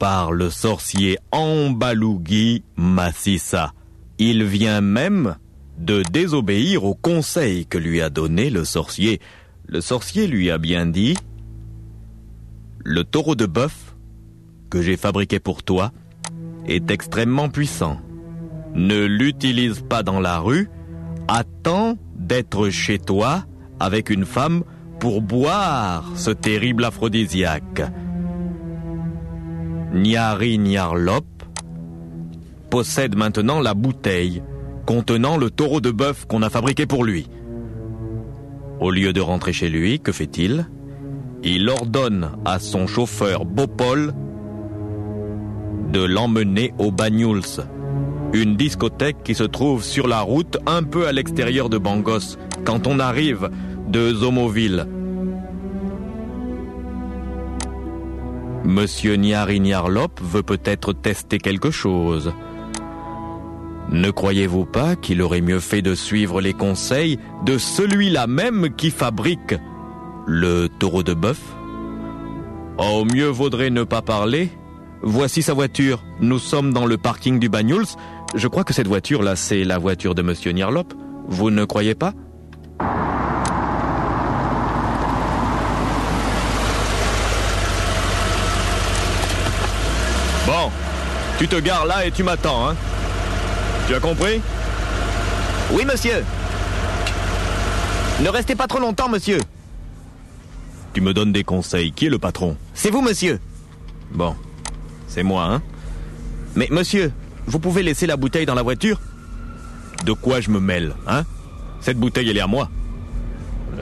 [0.00, 3.72] par le sorcier Ambalougi Massissa.
[4.18, 5.36] Il vient même
[5.78, 9.20] de désobéir au conseil que lui a donné le sorcier.
[9.66, 11.16] Le sorcier lui a bien dit
[12.84, 13.94] Le taureau de bœuf
[14.68, 15.92] que j'ai fabriqué pour toi
[16.70, 17.98] est extrêmement puissant.
[18.74, 20.70] Ne l'utilise pas dans la rue,
[21.28, 23.44] attends d'être chez toi
[23.80, 24.62] avec une femme
[25.00, 27.82] pour boire ce terrible aphrodisiaque.
[29.92, 31.26] Niari Niarlop
[32.70, 34.42] possède maintenant la bouteille
[34.86, 37.28] contenant le taureau de bœuf qu'on a fabriqué pour lui.
[38.80, 40.66] Au lieu de rentrer chez lui, que fait-il?
[41.42, 44.12] Il ordonne à son chauffeur Bopol
[45.92, 47.64] de l'emmener au Banyuls,
[48.32, 52.86] une discothèque qui se trouve sur la route un peu à l'extérieur de Bangos, quand
[52.86, 53.50] on arrive
[53.88, 54.86] de Zomoville.
[58.64, 62.32] Monsieur Niari Niarlop veut peut-être tester quelque chose.
[63.90, 68.90] Ne croyez-vous pas qu'il aurait mieux fait de suivre les conseils de celui-là même qui
[68.90, 69.54] fabrique
[70.26, 71.40] le taureau de bœuf?
[72.78, 74.50] Oh, mieux vaudrait ne pas parler
[75.02, 76.02] Voici sa voiture.
[76.20, 77.86] Nous sommes dans le parking du Banyuls.
[78.34, 80.92] Je crois que cette voiture-là, c'est la voiture de Monsieur Nierlop.
[81.26, 82.12] Vous ne croyez pas?
[90.46, 90.70] Bon,
[91.38, 92.76] tu te gares là et tu m'attends, hein
[93.86, 94.40] Tu as compris?
[95.72, 96.24] Oui, monsieur.
[98.22, 99.38] Ne restez pas trop longtemps, monsieur.
[100.92, 101.92] Tu me donnes des conseils.
[101.92, 102.56] Qui est le patron?
[102.74, 103.38] C'est vous, monsieur.
[104.10, 104.34] Bon,
[105.10, 105.62] c'est moi, hein
[106.54, 107.12] Mais monsieur,
[107.46, 109.00] vous pouvez laisser la bouteille dans la voiture?
[110.06, 111.24] De quoi je me mêle, hein?
[111.80, 112.68] Cette bouteille, elle est à moi.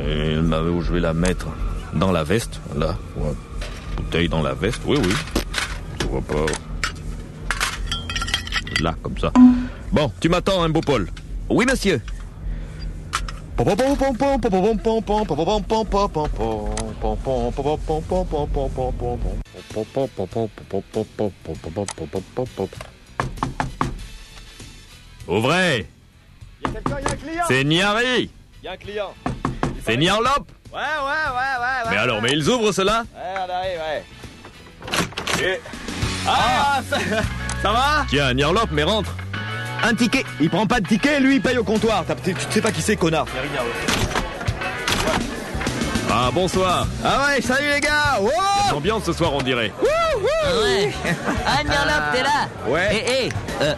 [0.00, 1.46] Et là où je vais la mettre?
[1.94, 2.96] Dans la veste, là.
[3.96, 5.12] Bouteille dans la veste, oui, oui.
[5.98, 6.46] Tu vois pas.
[8.80, 9.32] Là, comme ça.
[9.92, 11.08] Bon, tu m'attends, hein, beau Paul
[11.50, 12.00] Oui, monsieur.
[25.26, 25.86] Ouvrez
[27.48, 28.30] C'est Niari
[28.62, 29.14] Il y a un client.
[29.84, 31.90] C'est Niarlop Ouais, ouais, ouais, ouais.
[31.90, 33.78] Mais alors, mais ils ouvrent cela Ouais, on arrive,
[35.40, 35.60] ouais.
[36.26, 36.98] Ah, ça,
[37.62, 38.06] ça va?
[38.10, 39.14] Tiens, Niarlop, mais rentre
[39.82, 40.24] Un ticket.
[40.40, 42.04] Il prend pas de ticket, lui, il paye au comptoir.
[42.06, 43.26] T'as- Tu sais pas qui c'est, connard.
[46.20, 46.84] Ah, bonsoir.
[47.04, 48.18] Ah ouais, salut les gars.
[48.20, 48.76] Wow.
[48.76, 49.72] Ambiance ce soir, on dirait.
[49.80, 50.92] Ouais.
[51.46, 52.48] Ah, Nyarlop, t'es là.
[52.66, 52.88] Ouais.
[52.92, 53.28] Eh, eh,
[53.62, 53.74] euh,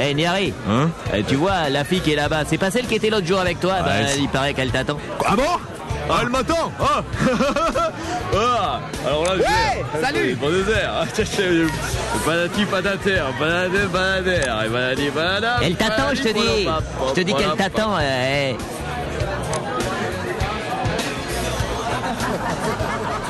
[0.00, 2.96] eh, Nyari, Hein euh, tu vois, la fille qui est là-bas, c'est pas celle qui
[2.96, 3.74] était l'autre jour avec toi.
[3.84, 4.98] Bah, il paraît qu'elle t'attend.
[5.24, 5.42] Ah bon
[6.10, 6.72] Ah, elle m'attend.
[6.80, 7.02] Ah.
[8.36, 8.80] Ah.
[9.06, 10.34] Alors là, Ouais, salut.
[10.34, 11.66] Bon désert Ah, patater,
[12.26, 16.68] patati patater, et patati patata, Elle t'attend, je te dis.
[17.08, 17.92] Je te dis qu'elle t'attend.
[18.00, 18.52] euh,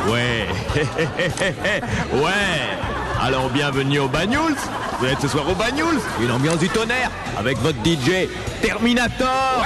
[0.08, 0.46] Ouais
[2.12, 2.30] Ouais
[3.22, 4.56] Alors bienvenue au Banyuls.
[5.00, 6.00] Vous êtes ce soir au Banyuls.
[6.20, 8.28] Une ambiance du tonnerre avec votre DJ
[8.60, 9.64] Terminator.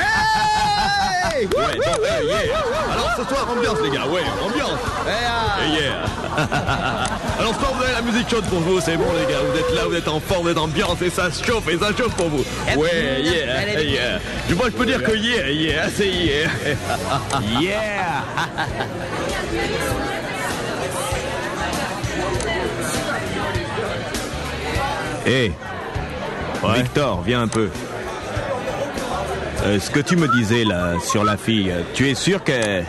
[1.39, 2.39] Ouais, donc, ouais, yeah.
[2.93, 4.81] Alors ce soir ambiance les gars, ouais, ambiance.
[5.07, 6.05] Yeah.
[7.39, 9.57] Alors ce soir vous avez la musique chaude pour vous, c'est bon les gars, vous
[9.57, 12.15] êtes là, vous êtes en forme, vous êtes ambiance et ça chauffe et ça chauffe
[12.15, 12.45] pour vous.
[12.77, 14.19] Ouais, yeah, yeah.
[14.49, 16.51] Du moins je peux dire que yeah, yeah, c'est yeah.
[17.61, 18.25] Yeah
[25.29, 25.53] Hé,
[26.75, 27.69] Victor, viens un peu.
[29.65, 32.87] Euh, ce que tu me disais là sur la fille, euh, tu es sûr qu'elle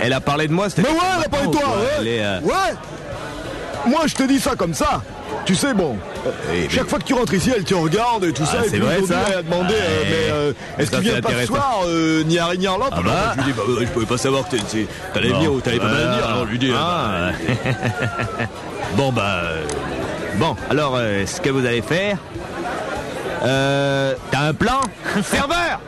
[0.00, 1.88] elle a parlé de moi Mais ouais, elle a parlé de toi, ouais.
[2.00, 2.74] Elle est, euh, Ouais
[3.86, 5.02] Moi, je te dis ça comme ça.
[5.44, 5.96] Tu sais, bon,
[6.50, 8.58] Oui, chaque fois que tu rentres ici, elle te regarde et tout Ah, ça.
[8.66, 10.08] et c'est puis vrai, ça Elle a demandé, euh, Ouais.
[10.10, 13.34] mais euh, est-ce qu'il vient pas ce soir, euh, ni Harry ni Ah Alors, bah.
[13.36, 14.56] Je lui dis, bah, euh, je pouvais pas savoir que
[15.14, 16.06] t'allais venir ou t'allais pas Voilà.
[16.06, 16.26] venir.
[16.26, 17.30] Alors, je lui dis, Ah.
[17.64, 18.46] bah,
[18.96, 19.42] bon bah.
[20.40, 22.16] Bon, alors euh, ce que vous allez faire.
[23.42, 24.80] Euh, T'as un plan?
[25.22, 25.78] Serveur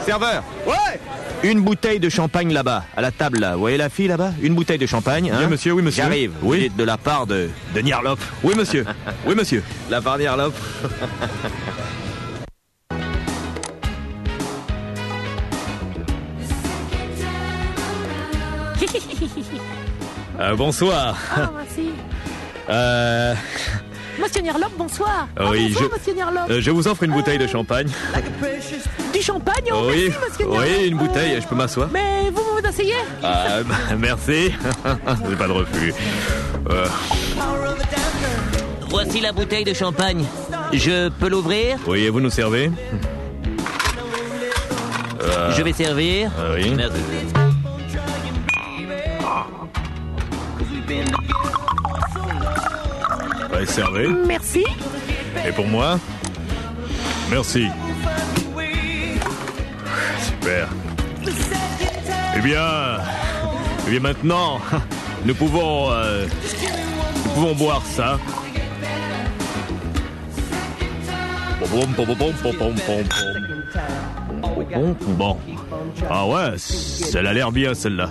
[0.00, 0.98] Serveur Ouais
[1.42, 3.52] Une bouteille de champagne là-bas, à la table là.
[3.56, 4.32] Vous voyez la fille là-bas?
[4.40, 5.30] Une bouteille de champagne.
[5.30, 5.36] Hein?
[5.38, 6.02] Oui, monsieur, oui, monsieur.
[6.02, 6.32] J'arrive.
[6.42, 6.70] Oui.
[6.72, 8.18] Vous de la part de, de Niarlop.
[8.42, 8.86] Oui, monsieur.
[9.26, 9.62] Oui, monsieur.
[9.88, 10.54] De la part de Niarlop.
[20.40, 21.16] Euh, bonsoir.
[21.36, 21.90] Ah, merci.
[22.68, 23.34] Euh,
[24.20, 25.28] Monsieur Nierlop, bonsoir.
[25.36, 26.50] Ah, Oui, bonsoir, je- Monsieur Nierlop.
[26.50, 27.88] euh, je vous offre une bouteille de champagne.
[29.12, 30.66] Du champagne, oh, oui, merci, Monsieur Nierlop.
[30.78, 31.34] oui, une bouteille.
[31.36, 34.52] Euh, Je peux m'asseoir Mais vous vous asseyez Ah, bah, merci.
[35.28, 35.92] J'ai pas de refus.
[36.70, 36.86] Euh,
[38.88, 40.24] Voici la bouteille de champagne.
[40.72, 41.78] Je peux l'ouvrir?
[41.86, 42.70] Oui, et vous nous servez
[45.56, 46.30] Je vais servir.
[46.38, 46.72] Ah oui.
[46.76, 47.00] Merci.
[54.26, 54.64] Merci.
[55.46, 55.98] Et pour moi
[57.30, 57.68] Merci.
[60.22, 60.68] Super.
[62.36, 62.98] Eh bien,
[63.86, 64.60] eh bien maintenant,
[65.24, 66.26] nous pouvons, euh,
[67.24, 68.18] nous pouvons boire ça.
[75.16, 75.38] Bon.
[76.10, 76.54] Ah ouais,
[77.14, 78.10] elle a l'air bien celle-là.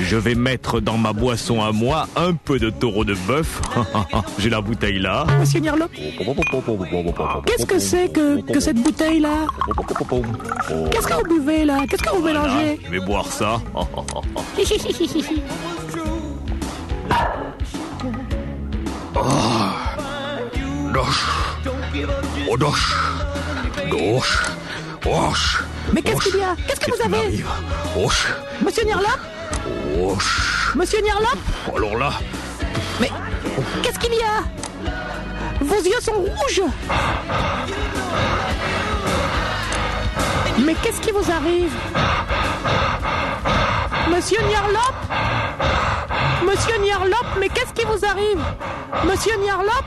[0.00, 3.60] Je vais mettre dans ma boisson à moi un peu de taureau de bœuf.
[4.38, 5.24] J'ai la bouteille là.
[5.40, 5.88] Monsieur Nierlop,
[7.46, 9.46] qu'est-ce que c'est que, que cette bouteille-là
[10.90, 11.78] Qu'est-ce que vous buvez là?
[11.88, 12.80] Qu'est-ce que vous Voilà, mélangez?
[12.84, 13.60] je vais boire ça.
[20.92, 21.24] Dosh.
[22.48, 22.94] Oh, dosh.
[25.92, 26.56] Mais qu'est-ce qu'il y a?
[26.66, 27.44] Qu'est-ce que vous avez?
[28.04, 28.26] Osh.
[28.64, 29.18] Monsieur Nierlop
[30.74, 31.38] Monsieur Nierlop
[31.76, 32.10] Alors là,
[33.00, 33.10] Mais
[33.82, 34.42] qu'est-ce qu'il y a?
[35.60, 36.62] Vos yeux sont rouges.
[40.64, 41.72] Mais qu'est-ce qui vous arrive?
[44.14, 44.94] Monsieur Nierlop
[46.44, 48.40] Monsieur Nierlop, mais qu'est-ce qui vous arrive?
[49.10, 49.84] Monsieur Nierlop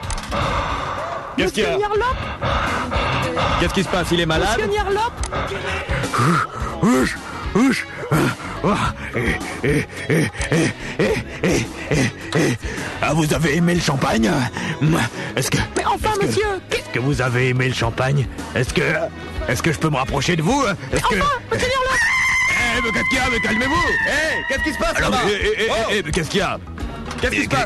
[1.37, 2.17] qu'est-ce qu'il y Monsieur a Nierlop
[3.59, 4.07] Qu'est-ce qui se passe?
[4.11, 4.59] Il est malade?
[4.59, 4.67] Monsieur
[7.53, 7.85] rouge.
[13.01, 14.29] Ah, vous avez aimé le champagne
[15.35, 15.57] Est-ce que...
[15.75, 18.81] Mais enfin, monsieur que, Est-ce que vous avez aimé le champagne Est-ce que...
[19.47, 21.15] Est-ce que je peux me rapprocher de vous Est-ce enfin,
[21.51, 21.55] que...
[21.55, 25.53] Eh, mais qu'est-ce qu'il y a Mais calmez-vous Eh, qu'est-ce qui se passe là-bas Eh,
[25.57, 25.91] eh, oh.
[25.91, 26.59] eh qu'est-ce qu'il y a
[27.21, 27.65] Qu'est-ce qui se passe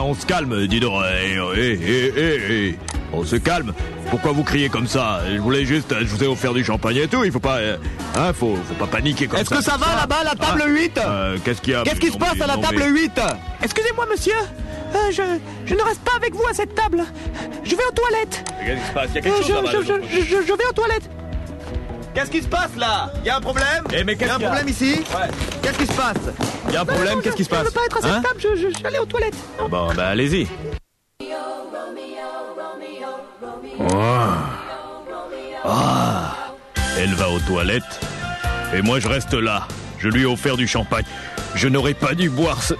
[0.00, 1.02] On se calme, dis donc.
[1.04, 2.78] Eh, eh, eh, eh, eh.
[3.12, 3.72] On se calme.
[4.10, 5.20] Pourquoi vous criez comme ça?
[5.32, 5.94] Je voulais juste...
[5.98, 7.24] Je vous ai offert du champagne et tout.
[7.24, 7.56] Il faut pas...
[7.58, 7.76] euh,
[8.14, 9.56] Hein, faut, faut pas paniquer comme Est-ce ça.
[9.56, 11.82] que ça va là-bas, la table Ah, 8 euh, Qu'est-ce qu'il y a?
[11.82, 13.20] Qu'est-ce qui se passe mais- à la non, table mais- 8
[13.62, 14.34] Excusez-moi, monsieur
[14.94, 15.22] Euh, je,
[15.64, 17.04] je ne reste pas avec vous à cette table.
[17.64, 18.44] Je vais aux toilettes.
[18.66, 19.08] Qu'est-ce qui se passe?
[19.14, 19.78] Il y a Euh, quelque je, chose là-bas.
[20.10, 21.08] je, je, je- je vais aux toilettes.
[22.14, 23.10] Qu'est-ce qui se passe là?
[23.22, 23.84] Il y a un problème?
[23.94, 25.00] Eh, mais Il y qu'est-ce a un qu'il y a problème ici?
[25.62, 26.16] Qu'est-ce qui se passe?
[26.68, 27.96] Il y a un problème, non, qu'est-ce qui se Je passe ne veux pas être
[27.96, 28.22] à cette Hein?
[28.22, 29.36] table, je, je, je suis allé aux toilettes.
[29.58, 29.68] Non.
[29.70, 30.46] Bon, bah allez-y.
[35.64, 36.34] Ah,
[36.98, 38.00] elle va aux toilettes
[38.74, 39.66] et moi je reste là.
[39.98, 41.04] Je lui ai offert du champagne.
[41.54, 42.74] Je n'aurais pas dû boire ce-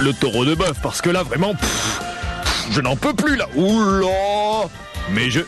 [0.00, 1.54] le taureau de bœuf parce que là vraiment,
[2.70, 3.46] je n'en peux plus là.
[3.56, 4.06] Oula
[5.10, 5.40] Mais je,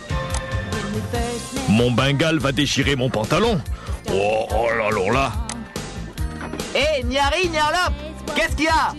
[1.68, 3.61] mon bengal va déchirer mon pantalon.
[4.12, 5.32] Oh, oh là alors là.
[6.74, 7.93] Hé, Niari, Niarlop
[8.34, 8.95] Qu'est-ce qu'il y a?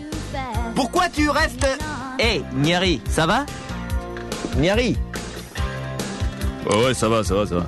[0.76, 1.68] Pourquoi tu restes...
[2.20, 3.46] Hé, Niari, ça va?
[4.58, 4.98] Niari
[6.68, 7.66] Ouais, ouais, ça va, ça va, ça va.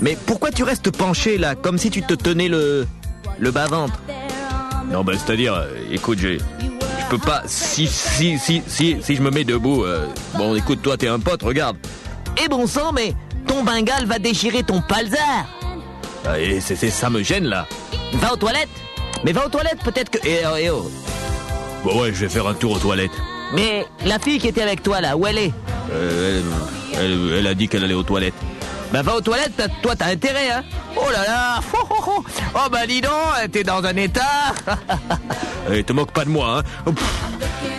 [0.00, 2.86] Mais pourquoi tu restes penché là, comme si tu te tenais le.
[3.38, 4.00] le bas-ventre
[4.90, 7.42] Non, bah c'est-à-dire, euh, écoute, j'ai, je peux pas.
[7.46, 9.84] Si, si, si, si, si je me mets debout.
[9.84, 10.06] euh,
[10.36, 11.76] Bon, écoute, toi, t'es un pote, regarde.
[12.42, 13.14] Eh bon sang, mais
[13.46, 15.46] ton bengale va déchirer ton palzar.
[16.26, 17.66] Ah, Et c'est, c'est- ça me gêne là.
[18.14, 18.68] Va aux toilettes.
[19.24, 20.18] Mais va aux toilettes, peut-être que...
[20.24, 20.90] Eh oh, eh oh.
[21.84, 23.10] Bon, ouais, je vais faire un tour aux toilettes.
[23.54, 25.52] Mais la fille qui était avec toi là, où elle est?
[25.92, 26.44] Euh, elle,
[26.94, 28.34] elle- elle a dit qu'elle allait aux toilettes.
[28.92, 30.64] Bah va aux toilettes, t'as- toi t'as intérêt, hein
[30.96, 32.24] Oh là là Oh, oh, oh.
[32.54, 33.10] Oh, bah dis donc,
[33.52, 34.22] t'es dans un état
[35.70, 36.92] Eh, te moque pas de moi, hein.
[36.92, 37.04] Pff.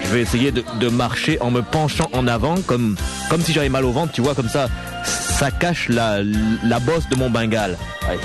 [0.06, 2.96] Je vais essayer de, de marcher en me penchant en avant, comme,
[3.30, 4.68] comme si j'avais mal au ventre, tu vois, comme ça,
[5.04, 6.18] ça cache la,
[6.64, 7.78] la bosse de mon bengale.
[8.08, 8.20] Allez.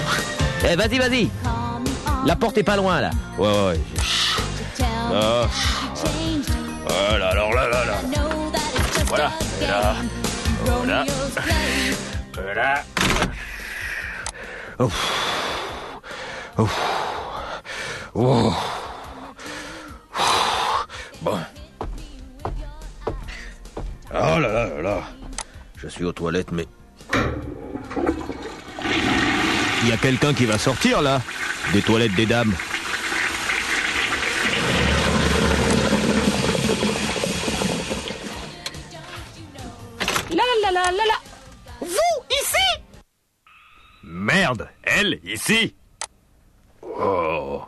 [0.71, 1.31] Eh vas-y, vas-y
[2.27, 3.81] La porte est pas loin là Ouais, ouais, ouais.
[5.15, 5.47] Ah.
[6.87, 8.21] Voilà, alors là, là, là.
[9.07, 9.31] Voilà.
[9.63, 9.95] Et là.
[10.65, 11.05] Voilà.
[12.35, 12.83] Voilà.
[14.79, 14.97] Ouf.
[16.59, 16.81] Ouf.
[18.15, 18.55] Ouf.
[21.23, 21.39] Bon.
[24.11, 25.03] Oh là là là là.
[25.77, 26.67] Je suis aux toilettes, mais.
[29.83, 31.21] Il y a quelqu'un qui va sortir là
[31.73, 32.55] Des toilettes des dames.
[45.35, 45.75] Ici
[46.83, 47.63] Oh.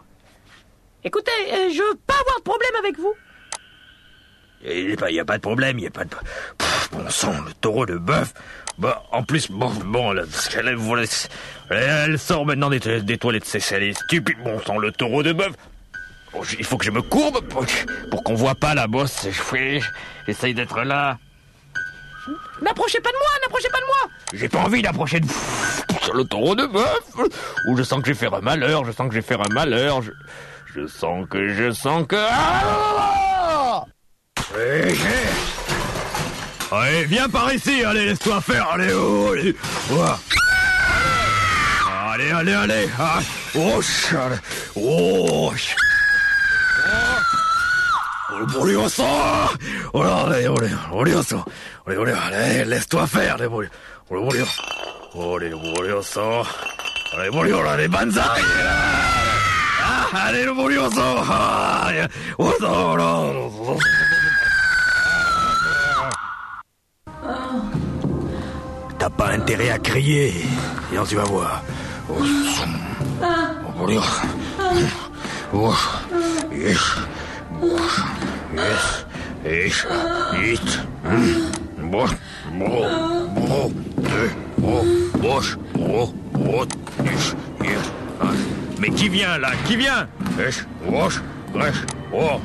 [1.05, 3.15] Écoutez, euh, je veux pas avoir de problème avec vous.
[4.65, 6.11] Il n'y a, pas de problème, il n'y a pas de...
[6.59, 8.33] Pff, bon sang, le taureau de bœuf.
[8.79, 10.25] Bah, en plus, bon, bon, là,
[11.71, 14.37] elle, sort maintenant des, des toilettes, c'est elle est stupide.
[14.43, 15.53] Bon sang, le taureau de bœuf.
[16.43, 17.65] J- il faut que je me courbe pour,
[18.11, 19.27] pour qu'on voit pas la bosse.
[20.27, 21.19] J'essaye d'être là.
[22.63, 24.11] N'approchez pas de moi, n'approchez pas de moi.
[24.33, 25.27] J'ai pas envie d'approcher de
[26.03, 27.01] sur le taureau de bœuf.
[27.69, 29.41] Ou je sens que je vais faire un malheur, je sens que je vais faire
[29.41, 30.03] un malheur.
[30.03, 30.11] Je,
[30.75, 32.17] je sens que, je sens que...
[32.17, 33.85] Ah
[34.57, 36.75] Eh, eh.
[36.75, 39.55] Allez, viens par ici, allez, laisse-toi faire, allez, oh, allez.
[42.13, 42.89] Allez, allez, allez.
[42.99, 43.21] Ah.
[43.55, 43.81] Oh,
[44.13, 44.37] allez.
[44.75, 45.53] Oh, Oh,
[48.39, 49.03] le bourlioso
[49.93, 51.45] Oh là, allez, allez, bourlioso
[51.87, 53.73] Allez, allez, allez, laisse-toi faire, les bourlioso
[54.11, 54.51] Oh, le bourlioso
[55.15, 56.43] Oh, les bourlioso
[57.17, 62.07] Allez, bourlioso, là, les banzai ah, Allez, le bourlioso Ah, allez.
[62.39, 63.79] Oh, non, non, non.
[68.99, 70.35] T'as pas intérêt à crier.
[70.91, 71.63] Viens, tu vas voir.
[72.09, 72.15] Oh,
[73.23, 74.07] oh, bourlioso.
[75.53, 75.75] Oh,
[76.53, 76.53] yes.
[76.53, 76.79] Yes,
[88.79, 89.51] Mais qui vient là?
[89.67, 90.09] Qui vient?
[92.13, 92.41] Oh,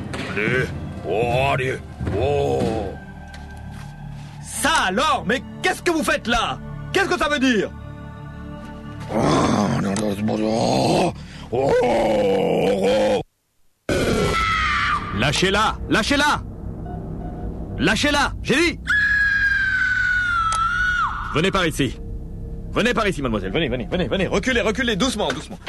[1.07, 1.77] oh, allez,
[2.19, 2.93] oh.
[4.41, 6.59] Ça alors Mais qu'est-ce que vous faites là?
[6.93, 7.69] Qu'est-ce que ça veut dire?
[9.13, 9.17] Oh,
[10.23, 11.13] bon, oh,
[11.51, 13.21] oh, oh.
[15.21, 16.41] Lâchez-la Lâchez-la
[17.77, 18.79] Lâchez-la J'ai dit
[21.35, 21.95] Venez par ici.
[22.71, 23.51] Venez par ici, mademoiselle.
[23.51, 24.25] Venez, venez, venez, venez.
[24.27, 25.59] Reculez, reculez, doucement, doucement.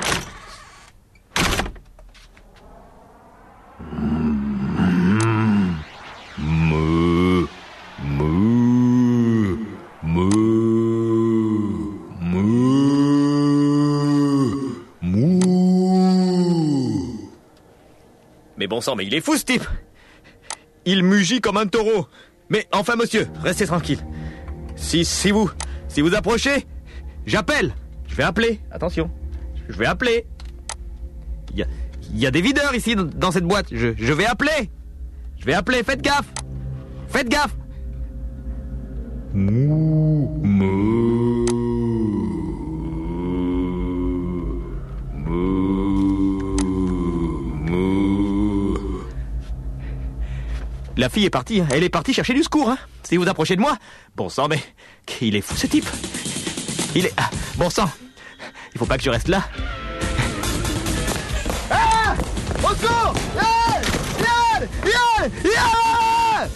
[6.39, 7.47] Mou,
[8.03, 8.29] mou,
[10.03, 10.29] mou,
[12.21, 12.51] mou,
[15.03, 15.43] mou.
[18.57, 19.65] Mais bon sang, mais il est fou ce type.
[20.87, 22.07] Il mugit comme un taureau.
[22.49, 23.99] Mais enfin monsieur, restez tranquille.
[24.77, 25.51] Si, si vous,
[25.89, 26.67] si vous approchez,
[27.27, 27.75] j'appelle.
[28.09, 29.11] Je vais appeler, attention.
[29.69, 30.25] Je vais appeler.
[31.55, 34.71] Il y a, des videurs ici dans, cette boîte, je, vais appeler.
[35.39, 36.33] Je vais appeler, faites gaffe.
[37.09, 37.55] Faites gaffe
[51.03, 51.67] La fille est partie, hein.
[51.73, 52.71] elle est partie chercher du secours.
[52.71, 52.79] Hein.
[53.03, 53.77] Si vous approchez de moi,
[54.15, 54.63] bon sang, mais
[55.21, 55.89] il est fou ce type.
[56.95, 57.91] Il est ah, bon sang.
[58.73, 59.43] Il faut pas que je reste là.
[61.73, 62.15] Ah
[62.63, 63.83] Au secours Yann
[64.21, 66.51] Yann Yann Yann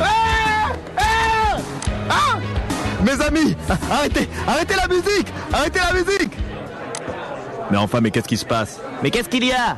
[0.00, 1.56] Ah Ah
[2.08, 2.38] Ah
[3.02, 3.56] Mes amis
[3.90, 6.32] Arrêtez Arrêtez la musique Arrêtez la musique
[7.72, 8.78] Mais enfin, mais qu'est-ce qui se passe?
[9.02, 9.76] Mais qu'est-ce qu'il y a?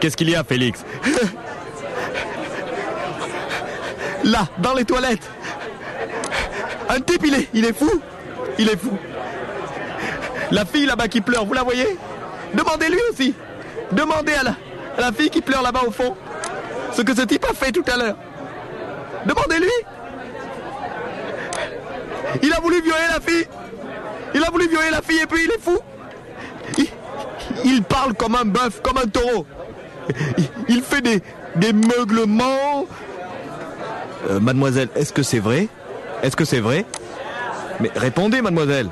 [0.00, 0.84] Qu'est-ce qu'il y a, Félix
[4.24, 5.28] Là, dans les toilettes.
[6.88, 7.90] Un type, il est, il est fou.
[8.58, 8.96] Il est fou.
[10.50, 11.96] La fille là-bas qui pleure, vous la voyez?
[12.54, 13.34] Demandez-lui aussi.
[13.92, 14.54] Demandez à la,
[14.96, 16.16] à la fille qui pleure là-bas au fond
[16.92, 18.16] ce que ce type a fait tout à l'heure.
[19.24, 19.70] Demandez-lui.
[22.42, 23.46] Il a voulu violer la fille.
[24.34, 25.78] Il a voulu violer la fille et puis il est fou.
[26.76, 26.86] Il,
[27.64, 29.46] il parle comme un bœuf, comme un taureau.
[30.68, 31.20] Il, fait des,
[31.56, 32.86] des meuglements.
[34.30, 35.68] Euh, mademoiselle, est-ce que c'est vrai?
[36.22, 36.84] Est-ce que c'est vrai?
[37.80, 38.88] Mais répondez, mademoiselle.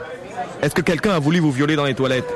[0.62, 2.32] Est-ce que quelqu'un a voulu vous violer dans les toilettes?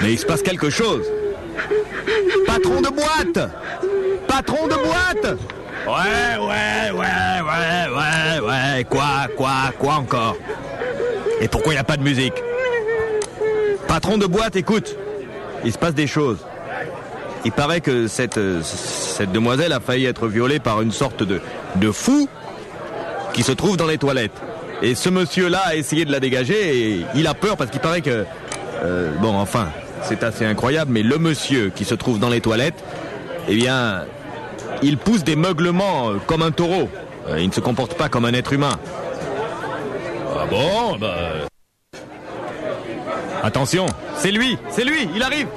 [0.00, 1.06] Mais il se passe quelque chose.
[2.46, 3.50] Patron de boîte
[4.28, 5.38] Patron de boîte
[5.86, 8.84] Ouais, ouais, ouais, ouais, ouais, ouais.
[8.88, 10.36] Quoi, quoi, quoi encore?
[11.40, 12.34] Et pourquoi il n'y a pas de musique?
[13.86, 14.96] Patron de boîte, écoute.
[15.64, 16.38] Il se passe des choses.
[17.44, 21.40] Il paraît que cette, euh, cette demoiselle a failli être violée par une sorte de,
[21.76, 22.28] de fou
[23.32, 24.40] qui se trouve dans les toilettes.
[24.82, 28.00] Et ce monsieur-là a essayé de la dégager et il a peur parce qu'il paraît
[28.00, 28.24] que...
[28.82, 29.68] euh, bon, enfin,
[30.02, 32.82] c'est assez incroyable, mais le monsieur qui se trouve dans les toilettes,
[33.48, 34.04] eh bien,
[34.82, 36.88] il pousse des meuglements euh, comme un taureau.
[37.38, 38.78] Il ne se comporte pas comme un être humain.
[40.36, 41.46] Ah bon bah...
[43.44, 43.84] Attention,
[44.16, 45.48] c'est lui, c'est lui, il arrive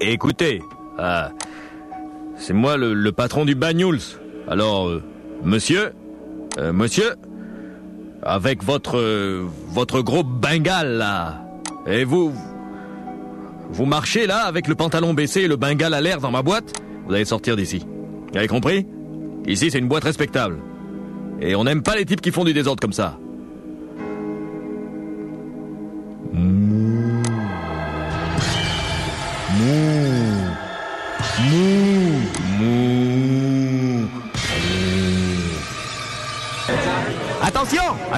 [0.00, 0.62] Écoutez,
[0.98, 1.30] ah,
[2.36, 3.98] c'est moi le, patron du Banyuls.
[4.46, 5.02] Alors, euh,
[5.44, 5.92] monsieur,
[6.58, 7.14] euh, monsieur,
[8.22, 8.98] avec votre
[9.68, 11.44] votre gros bengale là,
[11.86, 12.32] et vous
[13.70, 16.72] vous marchez là avec le pantalon baissé et le bengale à l'air dans ma boîte,
[17.06, 17.84] vous allez sortir d'ici.
[18.32, 18.86] Vous avez compris?
[19.46, 20.58] Ici, c'est une boîte respectable.
[21.40, 23.18] Et on n'aime pas les types qui font du désordre comme ça.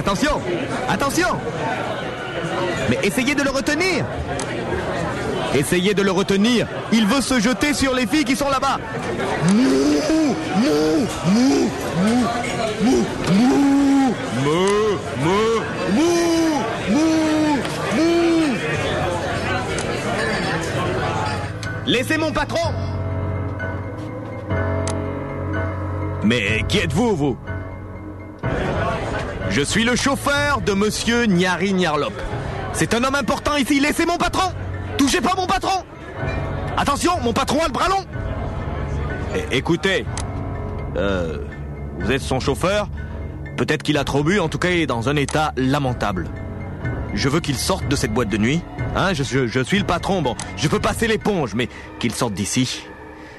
[0.05, 0.39] Attention
[0.87, 1.27] Attention.
[2.91, 4.05] Mais essayez de le retenir.
[5.55, 6.67] Essayez de le retenir.
[6.91, 8.77] Il veut se jeter sur les filles qui sont là-bas.
[9.51, 9.63] Mou
[10.07, 11.71] Mou Mou Mou
[12.83, 14.55] Mou Mou Mou
[15.23, 15.41] Mou
[15.95, 16.13] Mou
[16.91, 17.57] Mou
[17.95, 18.57] Mou
[21.87, 22.71] Laissez mon patron.
[26.23, 27.37] Mais qui êtes-vous, vous?
[29.55, 32.11] Je suis le chauffeur de monsieur Nyari Nyarlop.
[32.73, 34.51] C'est un homme important ici, laissez mon patron
[34.97, 35.85] Touchez pas mon patron
[36.75, 38.03] Attention, mon patron a le bras long
[39.33, 40.05] É- Écoutez,
[40.97, 41.37] euh,
[41.99, 42.89] vous êtes son chauffeur
[43.55, 46.27] Peut-être qu'il a trop bu, en tout cas il est dans un état lamentable.
[47.13, 48.59] Je veux qu'il sorte de cette boîte de nuit.
[48.97, 52.33] Hein, je, je- je suis le patron, bon, je peux passer l'éponge, mais qu'il sorte
[52.33, 52.83] d'ici.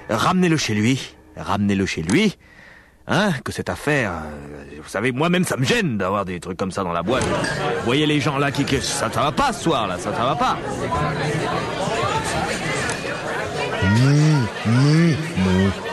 [0.08, 1.14] Ramenez-le chez lui.
[1.36, 2.38] Ramenez-le chez lui.
[3.08, 6.72] Hein, que cette affaire, euh, vous savez, moi-même ça me gêne d'avoir des trucs comme
[6.72, 7.22] ça dans la boîte.
[7.24, 10.12] Vous voyez les gens là qui, qui- ça, ça va pas ce soir là, ça,
[10.12, 10.56] ça va pas.
[14.66, 15.14] Mou,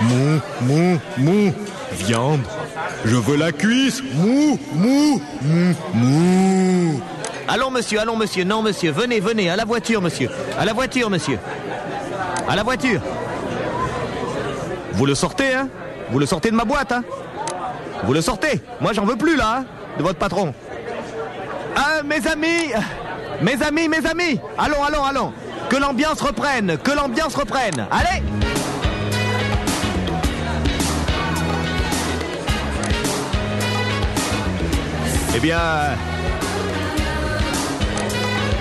[0.01, 1.53] mou, mou, mou,
[1.91, 2.41] viande.
[3.05, 4.01] Je veux la cuisse.
[4.15, 7.01] Mou, mou, mou, mou.
[7.47, 11.09] Allons monsieur, allons monsieur, non monsieur, venez, venez, à la voiture monsieur, à la voiture
[11.09, 11.37] monsieur,
[12.47, 13.01] à la voiture.
[14.93, 15.67] Vous le sortez, hein?
[16.11, 17.03] Vous le sortez de ma boîte, hein.
[18.03, 18.61] Vous le sortez.
[18.81, 19.65] Moi, j'en veux plus, là, hein,
[19.97, 20.53] de votre patron.
[21.75, 22.71] Ah, mes amis
[23.41, 24.39] Mes amis, mes amis.
[24.57, 25.33] Allons, allons, allons.
[25.69, 27.87] Que l'ambiance reprenne Que l'ambiance reprenne.
[27.91, 28.21] Allez.
[35.35, 35.57] Eh bien...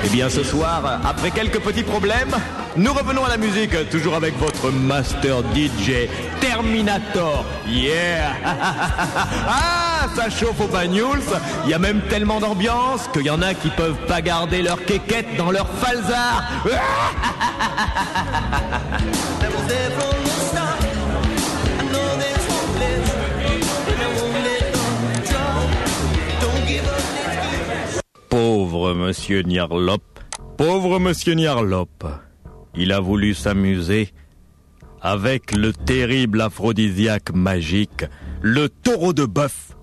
[0.04, 2.34] Eh bien ce soir, après quelques petits problèmes,
[2.76, 6.08] nous revenons à la musique, toujours avec votre master DJ
[6.40, 7.44] Terminator.
[7.68, 11.20] Yeah Ah, ça chauffe au Banyuls.
[11.64, 14.84] Il y a même tellement d'ambiance qu'il y en a qui peuvent pas garder leur
[14.84, 16.44] quéquette dans leur falzar.
[28.28, 30.02] Pauvre monsieur Nyarlop,
[30.56, 32.04] pauvre monsieur Nyarlop.
[32.76, 34.12] Il a voulu s'amuser
[35.00, 38.04] avec le terrible aphrodisiaque magique,
[38.40, 39.76] le taureau de bœuf,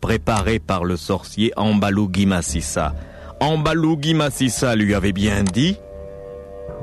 [0.00, 2.94] préparé par le sorcier Ambalugi Massissa.
[4.14, 5.76] Massissa lui avait bien dit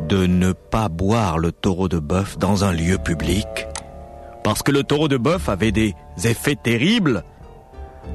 [0.08, 3.48] de ne pas boire le taureau de bœuf dans un lieu public,
[4.44, 5.94] parce que le taureau de bœuf avait des
[6.24, 7.24] effets terribles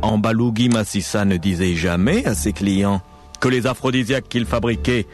[0.03, 3.01] Ambalougi Massissa ne disait jamais à ses clients
[3.40, 5.07] que les aphrodisiaques qu'il fabriquait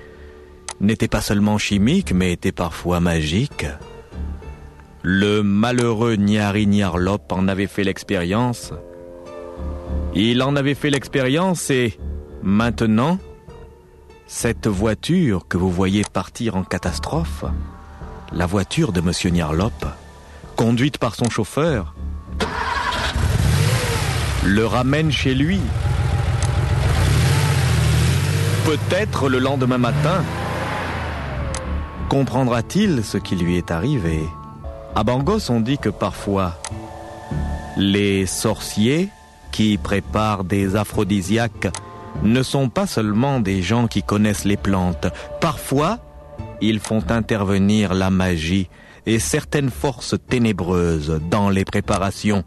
[0.82, 3.66] n'étaient pas seulement chimiques, mais étaient parfois magiques.
[5.02, 8.72] Le malheureux Nyari Nyarlop en avait fait l'expérience.
[10.14, 11.98] Il en avait fait l'expérience et
[12.42, 13.18] maintenant,
[14.26, 17.44] cette voiture que vous voyez partir en catastrophe,
[18.32, 19.86] la voiture de Monsieur Nyarlop,
[20.56, 21.94] conduite par son chauffeur,
[24.44, 25.60] le ramène chez lui.
[28.64, 30.22] Peut-être le lendemain matin,
[32.12, 34.20] comprendra-t-il ce qui lui est arrivé?
[34.94, 36.58] À Bangos, on dit que parfois,
[37.78, 39.08] les sorciers
[39.50, 41.68] qui préparent des aphrodisiaques
[42.22, 45.06] ne sont pas seulement des gens qui connaissent les plantes.
[45.40, 46.00] Parfois,
[46.60, 48.68] ils font intervenir la magie
[49.06, 52.44] et certaines forces ténébreuses dans les préparations.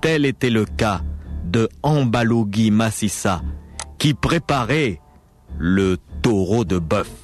[0.00, 1.02] Tel était le cas
[1.44, 3.42] de Ambalogi Massissa,
[3.98, 5.00] qui préparait
[5.56, 7.22] le taureau de bœuf.